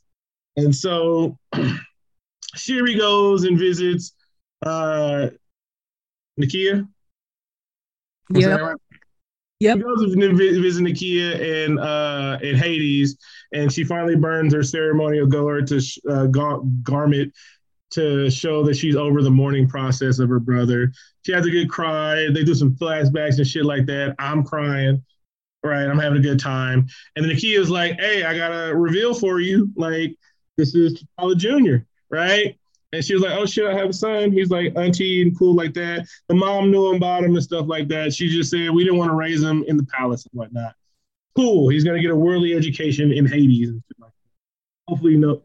[0.57, 1.39] And so,
[2.57, 4.13] Shuri goes and visits
[4.63, 5.29] uh,
[6.41, 6.89] Nakia.
[8.31, 8.75] Yeah.
[9.61, 9.79] Yep.
[9.79, 13.07] She goes to visit Nakia in uh, in Haiti,
[13.55, 15.81] and she finally burns her ceremonial goer to
[16.11, 17.33] uh, gar- garment
[17.93, 20.93] to show that she's over the mourning process of her brother.
[21.25, 22.29] She has a good cry.
[22.31, 24.15] They do some flashbacks and shit like that.
[24.19, 25.03] I'm crying,
[25.63, 25.87] right?
[25.87, 26.87] I'm having a good time.
[27.15, 29.71] And then Nakia's like, "Hey, I got a reveal for you.
[29.75, 30.15] Like,
[30.59, 32.59] this is T'Challa Jr., right?"
[32.93, 35.55] And she was like, "Oh shit, I have a son." He's like auntie and cool
[35.55, 36.07] like that.
[36.29, 38.15] The mom knew him about him and stuff like that.
[38.15, 40.75] She just said we didn't want to raise him in the palace and whatnot.
[41.35, 41.69] Cool.
[41.69, 44.89] He's gonna get a worldly education in Haiti and shit like that.
[44.89, 45.43] Hopefully, no.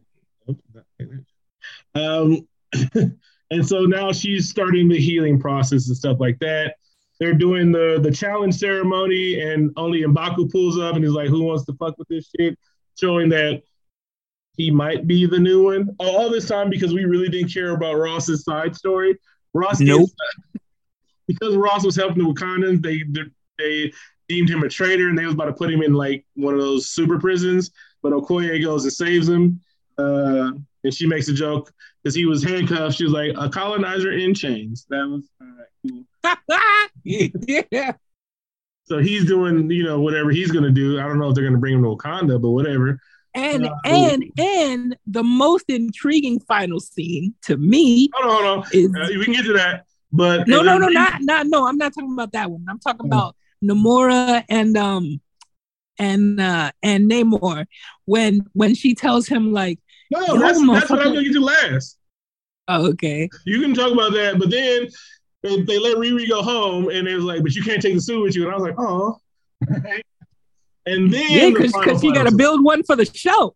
[1.95, 2.47] Um,
[3.51, 6.75] and so now she's starting the healing process and stuff like that.
[7.19, 11.43] They're doing the the challenge ceremony, and only M'Baku pulls up and he's like, "Who
[11.43, 12.57] wants to fuck with this shit?"
[12.99, 13.61] Showing that
[14.57, 15.95] he might be the new one.
[15.99, 19.17] All this time because we really didn't care about Ross's side story.
[19.53, 20.01] Ross, nope.
[20.01, 20.65] Gets,
[21.27, 23.03] because Ross was helping the Wakandans, they
[23.57, 23.91] they
[24.27, 26.59] deemed him a traitor and they was about to put him in like one of
[26.59, 27.71] those super prisons.
[28.01, 29.61] But Okoye goes and saves him,
[29.97, 30.51] uh,
[30.83, 31.71] and she makes a joke
[32.01, 32.97] because he was handcuffed.
[32.97, 35.29] She was like, "A colonizer in chains." That was
[35.87, 36.03] cool.
[37.71, 37.93] yeah.
[38.85, 40.99] So he's doing, you know, whatever he's gonna do.
[40.99, 42.99] I don't know if they're gonna bring him to Wakanda, but whatever.
[43.33, 48.09] And and and the most intriguing final scene to me.
[48.13, 48.71] Hold on, hold on.
[48.73, 51.67] Is, uh, we can get to that, but no, no, no, not not no.
[51.67, 52.65] I'm not talking about that one.
[52.69, 53.07] I'm talking oh.
[53.07, 55.21] about Namora and um
[55.97, 57.67] and uh and Namor
[58.05, 59.79] when when she tells him like
[60.11, 61.97] no, that's, that's what I'm gonna get to last.
[62.67, 63.29] Oh, okay.
[63.45, 64.87] You can talk about that, but then
[65.41, 68.01] they, they let Riri go home, and it was like, but you can't take the
[68.01, 68.45] suit with you.
[68.45, 69.17] And I was like, oh.
[70.85, 73.55] and then yeah, because you got to build one for the show.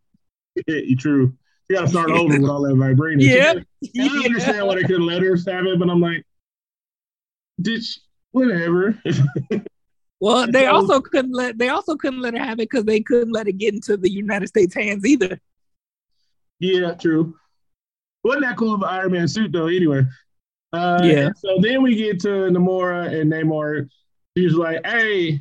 [0.68, 1.34] Yeah, true.
[1.70, 3.22] You got to start over with all that vibranium.
[3.22, 3.52] Yeah.
[3.52, 3.66] And
[4.00, 6.26] I understand why they couldn't let her have it, but I'm like,
[7.62, 8.00] did she,
[8.32, 9.00] whatever.
[10.20, 13.32] well, they also couldn't let they also couldn't let her have it because they couldn't
[13.32, 15.40] let it get into the United States hands either.
[16.60, 17.36] Yeah, true.
[18.24, 19.68] Wasn't that cool of an Iron Man suit though?
[19.68, 20.04] Anyway.
[20.74, 21.30] Uh, yeah.
[21.38, 23.88] So then we get to Namora and Namor.
[24.34, 25.40] He's like, "Hey,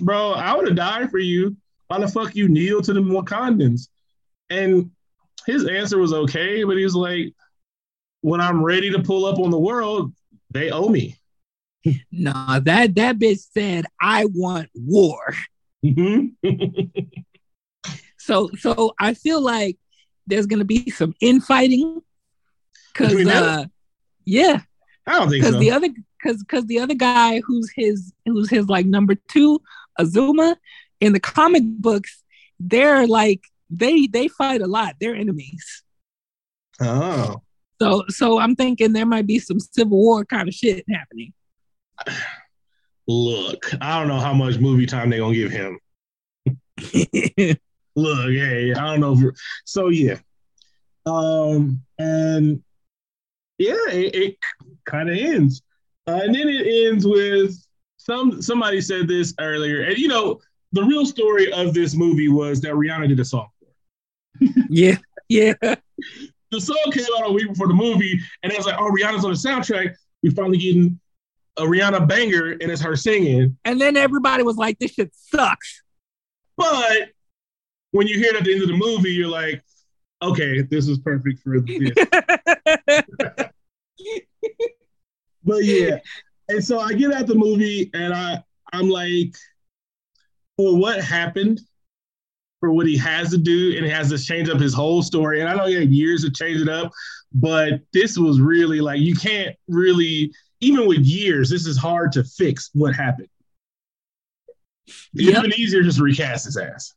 [0.00, 1.56] bro, I would have died for you.
[1.88, 3.88] Why the fuck you kneel to the Wakandans?"
[4.50, 4.90] And
[5.46, 7.34] his answer was okay, but he was like,
[8.20, 10.12] "When I'm ready to pull up on the world,
[10.50, 11.16] they owe me."
[12.12, 15.34] nah, that that bitch said, "I want war."
[15.84, 16.48] Mm-hmm.
[18.18, 19.76] so, so I feel like
[20.26, 22.00] there's gonna be some infighting
[22.92, 23.66] because, uh,
[24.24, 24.60] yeah,
[25.06, 25.60] I don't think because so.
[25.60, 25.88] the other
[26.22, 29.60] because because the other guy who's his who's his like number two
[29.98, 30.56] Attuma
[31.00, 32.22] in the comic books,
[32.58, 34.96] they're like they they fight a lot.
[35.00, 35.82] They're enemies.
[36.80, 37.42] Oh.
[37.80, 41.32] So so I'm thinking there might be some civil war kind of shit happening.
[43.06, 45.78] Look, I don't know how much movie time they're gonna give him.
[47.96, 49.28] Look, hey, I don't know.
[49.28, 49.34] If
[49.64, 50.18] so yeah,
[51.06, 52.62] um, and
[53.58, 54.36] yeah, it, it
[54.84, 55.62] kind of ends,
[56.06, 57.56] uh, and then it ends with
[58.04, 58.42] some.
[58.42, 60.40] Somebody said this earlier, and you know,
[60.72, 63.48] the real story of this movie was that Rihanna did a song
[64.68, 64.96] yeah,
[65.28, 65.54] yeah.
[66.50, 69.24] The song came out a week before the movie, and it was like, oh, Rihanna's
[69.24, 69.96] on the soundtrack.
[70.22, 71.00] We finally getting
[71.56, 73.56] a Rihanna banger, and it's her singing.
[73.64, 75.82] And then everybody was like, this shit sucks.
[76.56, 77.08] But
[77.90, 79.64] when you hear it at the end of the movie, you're like,
[80.22, 81.90] okay, this is perfect for this.
[85.42, 85.98] but yeah.
[86.48, 88.42] And so I get at the movie and I
[88.72, 89.34] I'm like,
[90.56, 91.60] for what happened,
[92.60, 95.40] for what he has to do and he has to change up his whole story.
[95.40, 96.92] And I know he had years to change it up,
[97.32, 102.24] but this was really like you can't really, even with years, this is hard to
[102.24, 103.28] fix what happened.
[104.86, 105.42] It's yep.
[105.42, 106.94] been easier just recast his ass.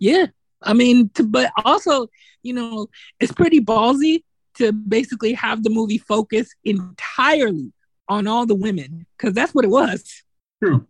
[0.00, 0.26] Yeah.
[0.62, 2.06] I mean, to, but also,
[2.42, 2.88] you know,
[3.20, 4.22] it's pretty ballsy
[4.54, 7.72] to basically have the movie focus entirely
[8.12, 10.22] on all the women because that's what it was.
[10.62, 10.86] True.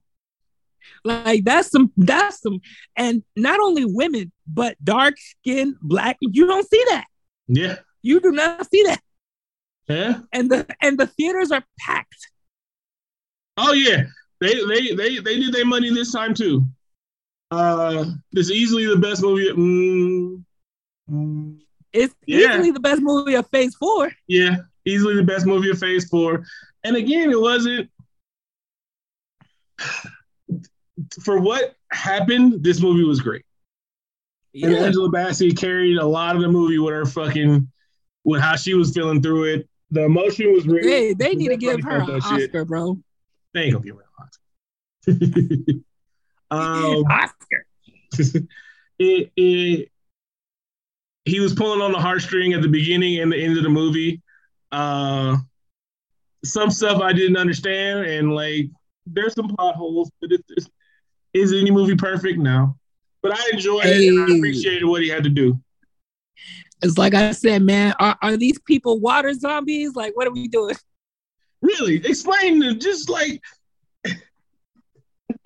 [1.04, 2.60] Like that's some that's some
[2.96, 6.16] and not only women, but dark skin, black.
[6.20, 7.06] You don't see that.
[7.48, 7.76] Yeah.
[8.02, 9.00] You do not see that.
[9.88, 10.20] Yeah.
[10.32, 12.28] And the and the theaters are packed.
[13.56, 14.04] Oh yeah.
[14.40, 16.66] They they they they did their money this time too.
[17.50, 19.50] Uh it's easily the best movie.
[19.50, 20.44] Mm,
[21.10, 21.58] mm,
[21.92, 22.54] it's yeah.
[22.54, 24.10] easily the best movie of phase four.
[24.26, 26.44] Yeah, easily the best movie of phase four.
[26.84, 27.90] And again, it wasn't
[31.22, 33.44] for what happened, this movie was great.
[34.52, 34.68] Yeah.
[34.68, 37.70] And Angela Bassett carried a lot of the movie with her fucking
[38.24, 39.68] with how she was feeling through it.
[39.90, 40.84] The emotion was real.
[40.84, 42.66] Hey, they need to give her an Oscar, shit.
[42.66, 42.98] bro.
[43.54, 45.82] They ain't gonna give her an Oscar.
[46.96, 47.66] um, Oscar.
[48.98, 49.88] it, it,
[51.24, 54.22] he was pulling on the heartstring at the beginning and the end of the movie.
[54.72, 55.36] Uh,
[56.44, 58.70] some stuff I didn't understand, and like
[59.06, 60.68] there's some plot holes, but it's, it's
[61.34, 62.38] is any movie perfect?
[62.38, 62.76] No.
[63.22, 64.06] But I enjoyed hey.
[64.06, 65.58] it and I appreciated what he had to do.
[66.82, 69.94] It's like I said, man, are, are these people water zombies?
[69.94, 70.74] Like, what are we doing?
[71.60, 72.04] Really?
[72.04, 72.80] Explain them.
[72.80, 73.40] just like
[74.04, 74.16] like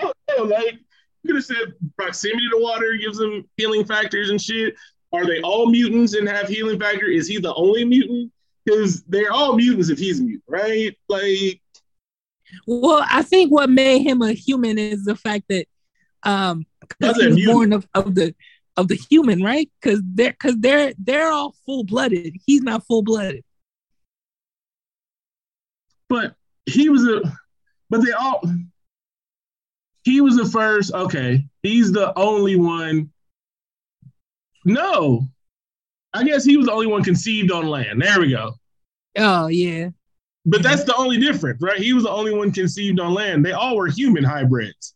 [0.00, 4.74] you could have said proximity to water gives them healing factors and shit.
[5.12, 7.06] Are they all mutants and have healing factor?
[7.06, 8.32] Is he the only mutant?
[8.66, 10.94] Because they're all mutants if he's a mutant, right?
[11.08, 11.62] Like
[12.66, 15.66] well, I think what made him a human is the fact that
[16.24, 18.34] um because he was born of, of the
[18.76, 19.70] of the human, right?
[19.80, 22.34] Because they're because they're they're all full blooded.
[22.44, 23.44] He's not full blooded.
[26.08, 26.34] But
[26.66, 27.22] he was a
[27.88, 28.42] but they all
[30.06, 31.44] he was the first, okay.
[31.62, 33.10] He's the only one.
[34.64, 35.28] No.
[36.16, 38.02] I guess he was the only one conceived on land.
[38.02, 38.54] There we go.
[39.18, 39.90] Oh yeah.
[40.44, 41.78] But that's the only difference, right?
[41.78, 43.44] He was the only one conceived on land.
[43.44, 44.94] They all were human hybrids.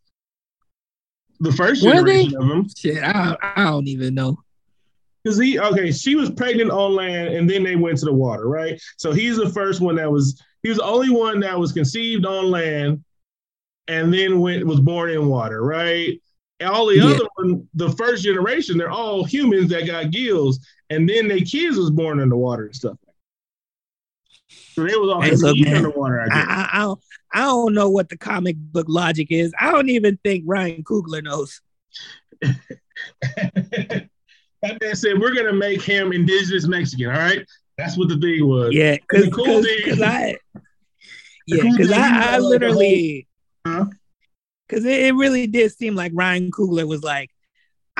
[1.40, 2.36] The first Were generation they?
[2.36, 2.66] of them.
[2.76, 4.38] Shit, I, I don't even know.
[5.24, 8.48] Because he okay, she was pregnant on land, and then they went to the water,
[8.48, 8.80] right?
[8.96, 10.40] So he's the first one that was.
[10.62, 13.02] He was the only one that was conceived on land,
[13.88, 16.20] and then went was born in water, right?
[16.60, 17.06] And all the yeah.
[17.06, 20.60] other one, the first generation, they're all humans that got gills,
[20.90, 22.96] and then their kids was born in the water and stuff.
[24.72, 26.26] So they was all hey, look, man, underwater.
[26.30, 27.00] I, I, I, don't,
[27.32, 29.52] I don't know what the comic book logic is.
[29.58, 31.60] I don't even think Ryan Coogler knows.
[32.42, 34.08] that
[34.62, 37.06] man said we're gonna make him indigenous Mexican.
[37.06, 37.46] All right,
[37.78, 38.72] that's what the thing was.
[38.72, 39.62] Yeah, because cool
[40.04, 40.36] I,
[41.46, 43.28] yeah, because I, I literally,
[43.62, 43.84] because
[44.84, 44.88] huh?
[44.88, 47.30] it, it really did seem like Ryan Coogler was like,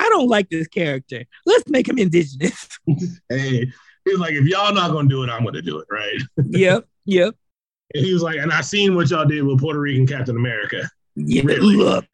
[0.01, 1.23] I don't like this character.
[1.45, 2.67] Let's make him indigenous.
[3.29, 3.71] hey,
[4.03, 6.19] he's like, if y'all not gonna do it, I'm gonna do it, right?
[6.49, 7.35] yep, yep.
[7.93, 10.89] And he was like, and I seen what y'all did with Puerto Rican Captain America.
[11.17, 11.75] Yeah, really.
[11.75, 12.05] look,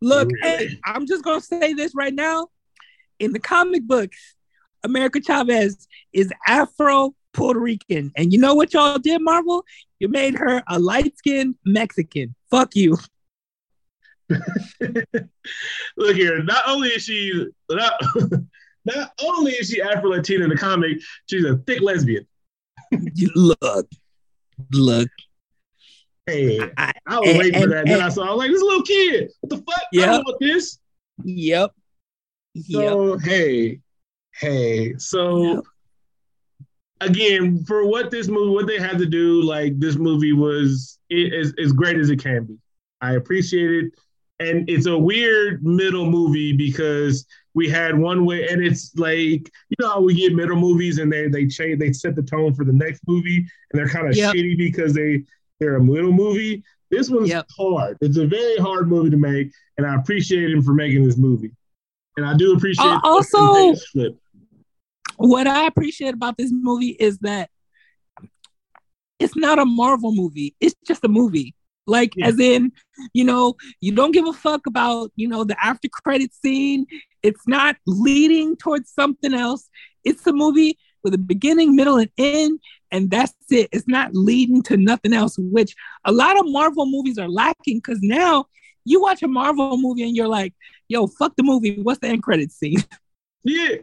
[0.00, 0.30] look.
[0.42, 0.68] Really.
[0.68, 2.48] Hey, I'm just gonna say this right now.
[3.18, 4.16] In the comic books,
[4.84, 9.66] America Chavez is Afro Puerto Rican, and you know what y'all did, Marvel?
[9.98, 12.34] You made her a light skinned Mexican.
[12.50, 12.96] Fuck you.
[15.96, 16.42] Look here.
[16.42, 17.94] Not only is she not,
[18.84, 22.26] not only is she Afro Latina in the comic, she's a thick lesbian.
[23.34, 23.88] look,
[24.72, 25.08] look.
[26.26, 27.80] Hey, I, I was and, waiting for that.
[27.80, 29.30] And, then I saw, I was like, this little kid.
[29.40, 29.82] What the fuck?
[29.92, 30.08] Yep.
[30.08, 30.78] I don't want this.
[31.24, 31.72] Yep.
[32.70, 33.22] So yep.
[33.22, 33.80] hey,
[34.34, 34.94] hey.
[34.98, 35.64] So yep.
[37.00, 41.32] again, for what this movie, what they had to do, like this movie was it,
[41.32, 42.56] as, as great as it can be.
[43.00, 43.92] I appreciate it
[44.40, 49.76] and it's a weird middle movie because we had one way and it's like you
[49.80, 52.64] know how we get middle movies and they they change they set the tone for
[52.64, 54.34] the next movie and they're kind of yep.
[54.34, 55.22] shitty because they
[55.58, 56.62] they're a middle movie?
[56.90, 57.46] This one's yep.
[57.58, 57.98] hard.
[58.00, 61.52] It's a very hard movie to make and i appreciate him for making this movie.
[62.16, 63.74] And i do appreciate uh, also
[65.16, 67.50] what i appreciate about this movie is that
[69.18, 70.54] it's not a marvel movie.
[70.60, 71.54] It's just a movie
[71.88, 72.26] like, yeah.
[72.26, 72.72] as in,
[73.12, 76.86] you know, you don't give a fuck about, you know, the after credit scene.
[77.22, 79.68] It's not leading towards something else.
[80.04, 82.60] It's a movie with a beginning, middle, and end,
[82.90, 83.68] and that's it.
[83.72, 85.74] It's not leading to nothing else, which
[86.04, 88.46] a lot of Marvel movies are lacking because now
[88.84, 90.54] you watch a Marvel movie and you're like,
[90.88, 91.80] yo, fuck the movie.
[91.82, 92.84] What's the end credit scene?
[93.44, 93.76] Yeah.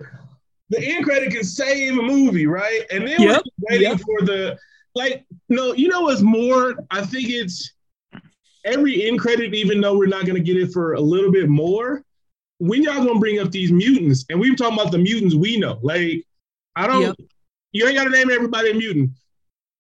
[0.70, 2.82] The end credit can save a movie, right?
[2.91, 3.41] And then yep.
[3.58, 3.99] we're waiting yep.
[4.01, 4.58] for the
[4.93, 6.76] like, no, you know what's more?
[6.91, 7.74] I think it's
[8.66, 11.47] every end credit, even though we're not going to get it for a little bit
[11.47, 12.03] more,
[12.57, 14.26] when y'all going to bring up these mutants?
[14.30, 15.80] And we were talking about the mutants we know.
[15.82, 16.24] Like,
[16.76, 17.16] I don't, yep.
[17.72, 19.11] you ain't got to name everybody a mutant.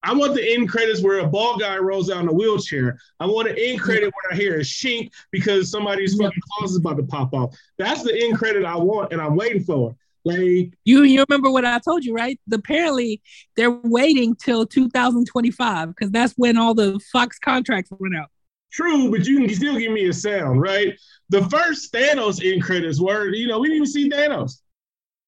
[0.03, 2.99] I want the end credits where a bald guy rolls out in a wheelchair.
[3.19, 6.77] I want an end credit where I hear a shink because somebody's fucking claws is
[6.77, 7.57] about to pop off.
[7.79, 9.91] That's the end credit I want, and I'm waiting for.
[9.91, 9.95] it.
[10.25, 12.39] Like you, you remember what I told you, right?
[12.51, 13.21] Apparently,
[13.55, 18.29] they're waiting till 2025 because that's when all the Fox contracts run out.
[18.71, 20.93] True, but you can still give me a sound, right?
[21.29, 24.61] The first Thanos in credits were, you know, we didn't even see Thanos,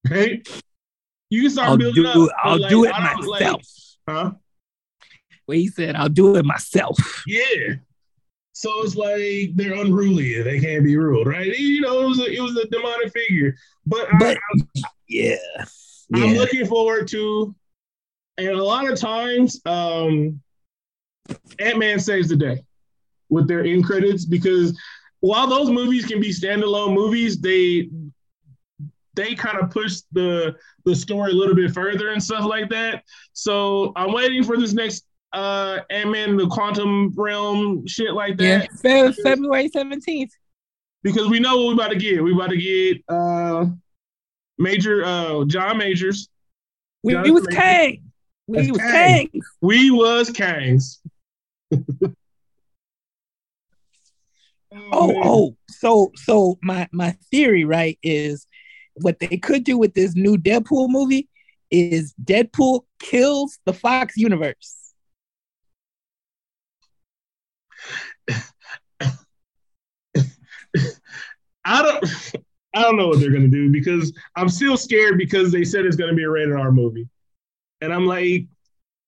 [0.10, 0.46] right?
[1.30, 2.36] You can start I'll building do, up.
[2.44, 3.28] I'll like, do it myself.
[3.28, 3.62] Like,
[4.10, 4.32] huh?
[5.48, 6.98] Well, he said, I'll do it myself.
[7.26, 7.76] Yeah.
[8.52, 10.42] So it's like they're unruly.
[10.42, 11.48] They can't be ruled, right?
[11.58, 13.56] You know, it was a, it was a demonic figure.
[13.86, 15.38] But, but I, yeah.
[16.14, 17.56] I'm looking forward to,
[18.38, 20.42] and a lot of times, um,
[21.60, 22.64] Ant Man saves the day
[23.30, 24.78] with their end credits because
[25.19, 27.89] while those movies can be standalone movies, they
[29.15, 30.55] they kind of push the
[30.86, 33.03] the story a little bit further and stuff like that.
[33.34, 38.69] So I'm waiting for this next uh Ant-Man the Quantum Realm shit like that.
[38.84, 40.32] Yeah, February 17th.
[41.03, 42.23] Because we know what we're about to get.
[42.23, 43.65] We're about to get uh
[44.57, 46.30] Major uh John Majors.
[47.04, 48.04] We, we was Kang.
[48.47, 49.29] We was Kang.
[49.62, 50.99] We was Kangs.
[54.91, 55.21] Oh, mm-hmm.
[55.24, 58.47] oh, so so my my theory, right, is
[58.95, 61.29] what they could do with this new Deadpool movie
[61.70, 64.93] is Deadpool kills the Fox universe.
[71.66, 72.05] I don't
[72.74, 75.95] I don't know what they're gonna do because I'm still scared because they said it's
[75.95, 77.09] gonna be a rated R movie.
[77.82, 78.45] And I'm like,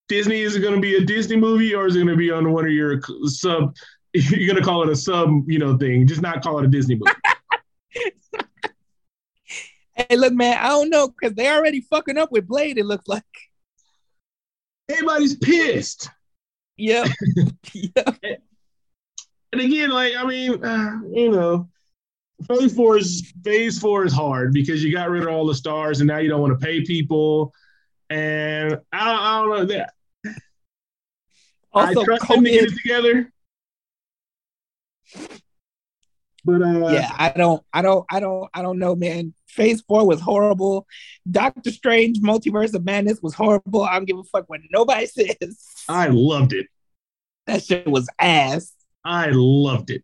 [0.07, 2.65] Disney, is it gonna be a Disney movie or is it gonna be on one
[2.65, 3.75] of your sub
[4.13, 6.07] you're gonna call it a sub, you know, thing.
[6.07, 7.11] Just not call it a Disney movie.
[9.93, 12.77] hey, look, man, I don't know because they already fucking up with Blade.
[12.77, 13.23] It looks like
[14.89, 16.09] everybody's pissed.
[16.77, 17.07] Yep.
[17.73, 18.19] yep.
[19.51, 21.69] And again, like I mean, uh, you know,
[22.47, 26.01] phase four is phase four is hard because you got rid of all the stars
[26.01, 27.53] and now you don't want to pay people.
[28.09, 29.93] And I, I don't know that.
[31.71, 33.31] Also, I trust them to get it together.
[36.49, 39.33] But uh, yeah, I don't, I don't, I don't, I don't know, man.
[39.47, 40.87] Phase four was horrible.
[41.29, 43.83] Doctor Strange, Multiverse of Madness was horrible.
[43.83, 45.59] I don't give a fuck what nobody says.
[45.87, 46.67] I loved it.
[47.47, 48.73] That shit was ass.
[49.03, 50.03] I loved it.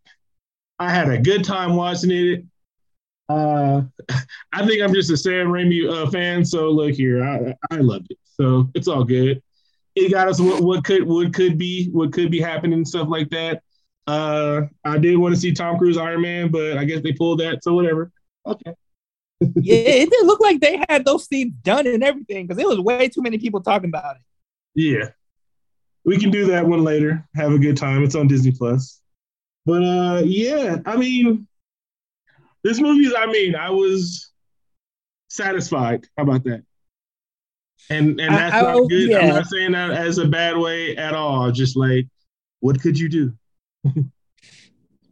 [0.78, 2.44] I had a good time watching it.
[3.28, 3.82] Uh,
[4.52, 6.44] I think I'm just a Sam Raimi uh, fan.
[6.44, 8.18] So look here, I, I loved it.
[8.24, 9.42] So it's all good.
[9.94, 13.30] It got us what, what could what could be what could be happening stuff like
[13.30, 13.62] that.
[14.06, 17.40] Uh, I did want to see Tom Cruise Iron Man, but I guess they pulled
[17.40, 17.64] that.
[17.64, 18.12] So whatever.
[18.46, 18.74] Okay.
[19.40, 22.80] yeah, it didn't look like they had those scenes done and everything because it was
[22.80, 24.22] way too many people talking about it.
[24.74, 25.08] Yeah,
[26.04, 27.26] we can do that one later.
[27.34, 28.04] Have a good time.
[28.04, 29.00] It's on Disney Plus.
[29.66, 31.48] But uh, yeah, I mean,
[32.62, 33.14] this movie.
[33.14, 34.30] I mean, I was
[35.28, 36.06] satisfied.
[36.16, 36.62] How about that?
[37.90, 39.10] And and that's I, not I, good.
[39.10, 39.18] Yeah.
[39.18, 41.50] I'm not saying that as a bad way at all.
[41.50, 42.06] Just like,
[42.60, 43.32] what could you do?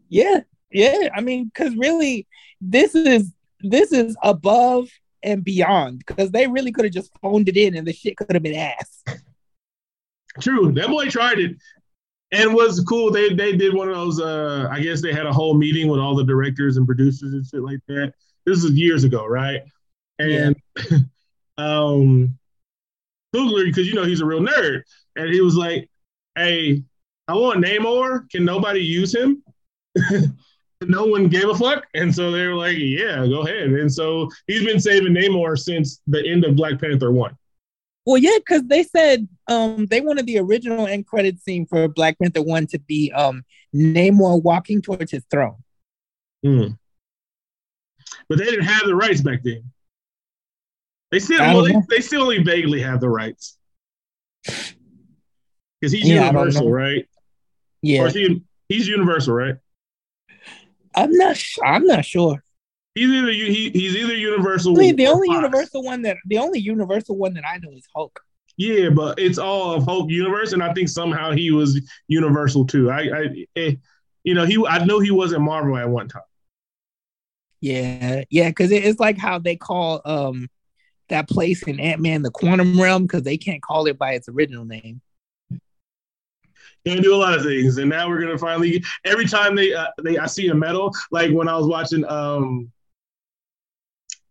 [0.08, 0.40] Yeah,
[0.70, 1.08] yeah.
[1.14, 2.26] I mean, because really,
[2.60, 4.88] this is this is above
[5.22, 8.32] and beyond because they really could have just phoned it in and the shit could
[8.32, 9.02] have been ass.
[10.40, 11.56] True, that boy tried it,
[12.32, 13.10] and was cool.
[13.10, 14.20] They they did one of those.
[14.20, 17.46] Uh, I guess they had a whole meeting with all the directors and producers and
[17.46, 18.14] shit like that.
[18.44, 19.62] This is years ago, right?
[20.18, 20.56] And
[20.90, 20.98] yeah.
[21.58, 22.36] um,
[23.34, 24.82] Coogler, because you know he's a real nerd,
[25.16, 25.88] and he was like,
[26.34, 26.82] "Hey,
[27.28, 28.30] I want Namor.
[28.30, 29.42] Can nobody use him?"
[30.82, 34.30] no one gave a fuck, and so they were like, "Yeah, go ahead." And so
[34.46, 37.36] he's been saving Namor since the end of Black Panther one.
[38.06, 42.18] Well, yeah, because they said um, they wanted the original end credit scene for Black
[42.18, 43.44] Panther one to be um,
[43.74, 45.56] Namor walking towards his throne.
[46.44, 46.78] Mm.
[48.28, 49.70] But they didn't have the rights back then.
[51.10, 53.56] They still well, they, they, still only vaguely have the rights
[54.44, 54.72] because
[55.92, 57.06] he's yeah, universal, right?
[57.84, 59.56] Yeah, he, he's universal, right?
[60.94, 61.36] I'm not.
[61.62, 62.42] I'm not sure.
[62.94, 64.74] He's either he, he's either universal.
[64.74, 65.36] I mean, the only Fox.
[65.36, 68.18] universal one that the only universal one that I know is Hulk.
[68.56, 71.78] Yeah, but it's all of Hulk universe, and I think somehow he was
[72.08, 72.90] universal too.
[72.90, 73.74] I, I, eh,
[74.22, 76.22] you know, he I know he wasn't Marvel at one time.
[77.60, 80.48] Yeah, yeah, because it's like how they call um
[81.10, 84.28] that place in Ant Man the Quantum Realm because they can't call it by its
[84.28, 85.02] original name.
[86.86, 88.84] Gonna do a lot of things, and now we're gonna finally.
[89.06, 92.70] Every time they uh, they I see a medal, like when I was watching um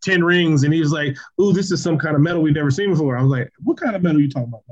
[0.03, 2.69] Ten Rings, and he was like, "Ooh, this is some kind of metal we've never
[2.69, 4.63] seen before." I was like, "What kind of metal are you talking about?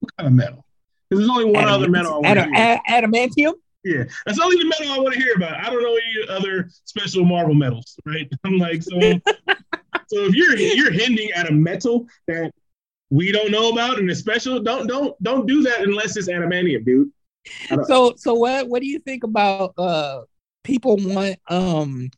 [0.00, 0.64] What kind of metal?"
[1.08, 2.20] Because there's only one Adam- other metal.
[2.24, 3.54] I Adam- Ad- adamantium.
[3.82, 5.54] Yeah, that's only the metal I want to hear about.
[5.54, 8.30] I don't know any other special Marvel metals, right?
[8.44, 12.52] I'm like, so, so if you're you're hinting at a metal that
[13.10, 16.84] we don't know about and it's special, don't don't don't do that unless it's adamantium,
[16.84, 17.10] dude.
[17.86, 20.22] So so what what do you think about uh
[20.62, 22.10] people want um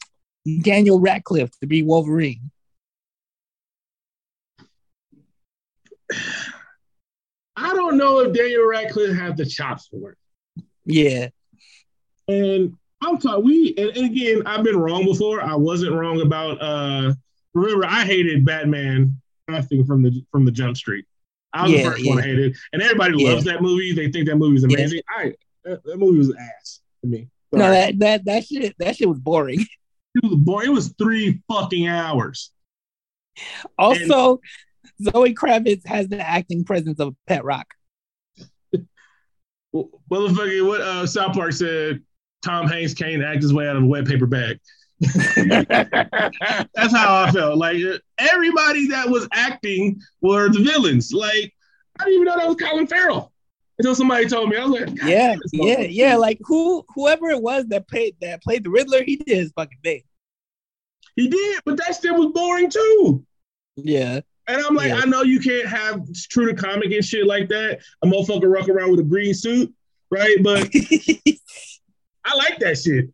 [0.60, 2.50] Daniel Radcliffe to be Wolverine?
[7.56, 10.18] I don't know if Daniel Radcliffe has the chops for it.
[10.84, 11.28] Yeah.
[12.28, 15.40] And I'm talking we and, and, again, I've been wrong before.
[15.42, 17.14] I wasn't wrong about uh
[17.54, 19.21] remember I hated Batman
[19.52, 21.06] casting from the from the jump street.
[21.52, 22.10] I was yeah, the first yeah.
[22.10, 22.56] one to hate it.
[22.72, 23.30] And everybody yeah.
[23.30, 23.92] loves that movie.
[23.92, 25.00] They think that movie is amazing.
[25.16, 25.34] I
[25.64, 27.28] that, that, movie was ass to me.
[27.52, 27.62] Sorry.
[27.62, 29.64] No, that that that shit that shit was boring.
[30.14, 30.68] It was boring.
[30.68, 32.52] It was three fucking hours.
[33.78, 34.40] Also,
[35.00, 37.66] and, Zoe Kravitz has the acting presence of Pet Rock.
[39.72, 42.02] well, motherfucker, what uh, South Park said
[42.44, 44.60] Tom Hanks can't act his way out of a wet paper bag.
[46.74, 47.58] That's how I felt.
[47.58, 47.78] Like
[48.18, 51.12] everybody that was acting were the villains.
[51.12, 51.52] Like
[51.98, 53.32] I didn't even know that was Colin Farrell
[53.78, 54.56] until somebody told me.
[54.56, 56.16] I was like, yeah, yeah, yeah.
[56.16, 59.78] Like who, whoever it was that played that played the Riddler, he did his fucking
[59.82, 60.02] thing.
[61.16, 63.24] He did, but that shit was boring too.
[63.76, 64.20] Yeah.
[64.48, 65.00] And I'm like, yeah.
[65.02, 67.80] I know you can't have true to comic and shit like that.
[68.02, 69.72] A motherfucker rock around with a green suit,
[70.10, 70.36] right?
[70.42, 70.68] But
[72.24, 73.10] I like that shit.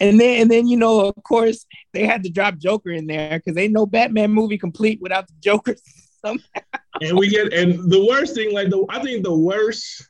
[0.00, 3.38] And then, and then you know, of course, they had to drop Joker in there
[3.38, 5.76] because ain't no Batman movie complete without the Joker
[6.24, 6.44] somehow.
[7.00, 10.08] And we get, and the worst thing, like the, I think the worst.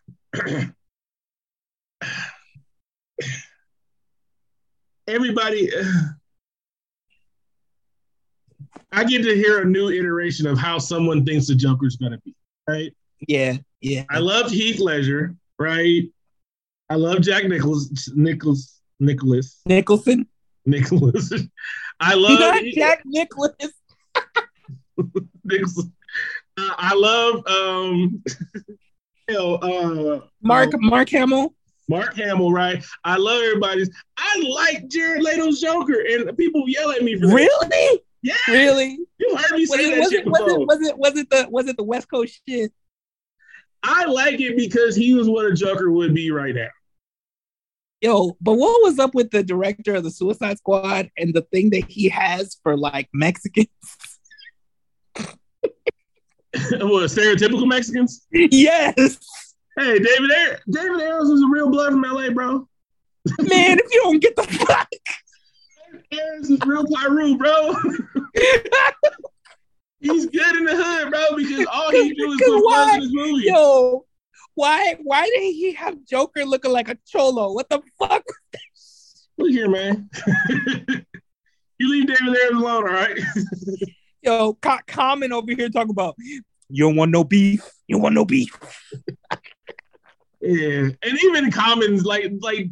[5.07, 5.71] everybody.
[8.93, 12.19] I get to hear a new iteration of how someone thinks the Joker's going to
[12.19, 12.35] be.
[12.69, 12.95] Right?
[13.27, 14.05] Yeah, yeah.
[14.11, 15.35] I loved Heath Ledger.
[15.59, 16.05] Right?
[16.91, 18.13] I love Jack Nichols.
[18.15, 18.74] Nichols.
[19.01, 19.61] Nicholas.
[19.67, 20.27] Nicholson.
[20.67, 21.33] Nicholas.
[22.01, 23.55] I love Not Jack Nicholas.
[25.45, 25.93] Nicholson.
[26.57, 28.23] Uh, I love um,
[29.29, 31.55] you know, uh, Mark uh, Mark Hamill.
[31.89, 32.85] Mark Hamill, right?
[33.05, 33.91] I love everybody's.
[34.17, 37.35] I like Jared Leto's Joker, and people yell at me for that.
[37.35, 38.01] Really?
[38.23, 38.35] Yeah.
[38.49, 38.99] Really?
[39.19, 41.69] You heard me say Was that it, was, it, was it was it the was
[41.69, 42.73] it the West Coast shit?
[43.83, 46.69] I like it because he was what a Joker would be right now.
[48.05, 51.71] Yo, but what was up with the director of the Suicide Squad and the thing
[51.71, 53.69] that he has for like Mexicans?
[55.17, 55.33] what
[57.09, 58.27] stereotypical Mexicans?
[58.31, 59.17] yes,
[59.79, 62.69] Hey, David Ayer, David Ayers is a real blood from LA, bro.
[63.41, 63.79] man.
[63.79, 64.89] If you don't get the fuck,
[66.13, 67.75] Ayers is real Piru, bro.
[70.01, 73.47] He's good in the hood, bro, because all he do is put in his movie.
[73.47, 74.05] yo,
[74.55, 77.53] why why did he have Joker looking like a cholo?
[77.53, 78.23] What the fuck?
[79.37, 80.09] Look here, man.
[81.79, 83.19] you leave David Ayers alone, all right?
[84.23, 86.15] Yo, Co- Common over here talking about
[86.69, 87.69] you don't want no beef.
[87.89, 88.57] You don't want no beef.
[90.41, 92.69] yeah, and even Commons, like, like.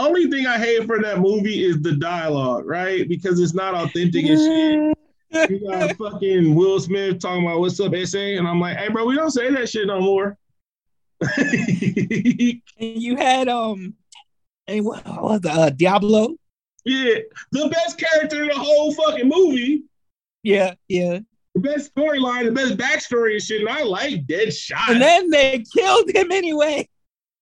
[0.00, 3.08] Only thing I hate for that movie is the dialogue, right?
[3.08, 5.50] Because it's not authentic and shit.
[5.50, 9.04] You got fucking Will Smith talking about what's up, SA, and I'm like, hey, bro,
[9.04, 10.38] we don't say that shit no more.
[11.36, 13.94] and you had um,
[14.66, 16.34] and what was the uh, Diablo?
[16.84, 17.14] yeah,
[17.52, 19.82] the best character in the whole fucking movie,
[20.42, 21.18] Yeah, yeah.
[21.54, 23.60] the best storyline, the best backstory and shit.
[23.60, 26.88] And I like Deadshot, And then they killed him anyway.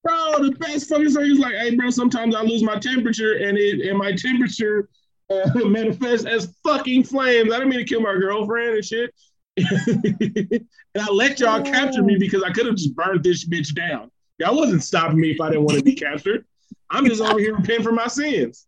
[0.03, 0.39] bro.
[0.39, 3.87] The best fucking story is like, hey, bro, sometimes I lose my temperature, and it
[3.89, 4.89] and my temperature
[5.31, 7.53] uh, manifests as fucking flames.
[7.53, 9.13] I didn't mean to kill my girlfriend and shit.
[9.57, 10.69] and
[11.01, 14.11] I let y'all capture me because I could have just burned this bitch down.
[14.39, 16.45] Y'all wasn't stopping me if I didn't want to be captured.
[16.91, 18.67] I'm just over here repenting for my sins.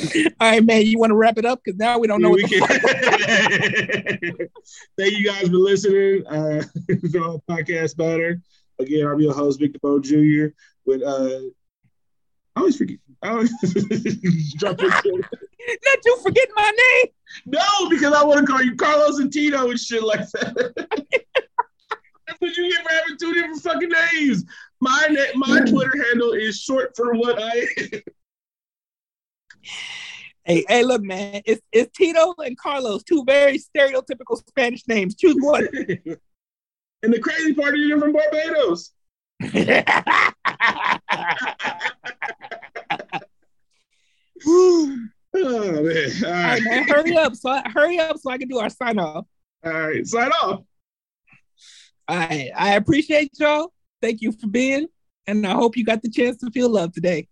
[0.00, 0.84] All right, man.
[0.86, 4.48] You want to wrap it up because now we don't know what We the can-
[4.98, 6.26] Thank you guys for listening.
[6.26, 8.40] Uh, it's all podcast better.
[8.78, 10.46] Again, I'm your host, Victor Bo Jr.
[10.84, 11.40] With uh,
[12.56, 12.98] I always forget.
[13.24, 13.50] I always
[14.58, 15.14] drop this shit.
[15.14, 17.06] Not you forget my name.
[17.46, 20.74] No, because I want to call you Carlos and Tito and shit like that.
[22.26, 24.44] That's what you get for having two different fucking names.
[24.80, 25.70] My na- my mm.
[25.70, 27.66] Twitter handle is short for what I.
[30.46, 31.40] Hey, hey, look, man.
[31.46, 35.14] It's it's Tito and Carlos, two very stereotypical Spanish names.
[35.14, 35.66] Choose one.
[37.02, 38.90] and the crazy part is you're from Barbados.
[44.46, 44.96] Oh
[45.34, 45.44] man!
[45.44, 46.88] All All right, right, man.
[46.88, 49.26] Hurry up, so I, hurry up, so I can do our sign off.
[49.64, 50.60] All right, sign off.
[52.06, 53.72] All right, I appreciate y'all.
[54.00, 54.86] Thank you for being,
[55.26, 57.28] and I hope you got the chance to feel love today.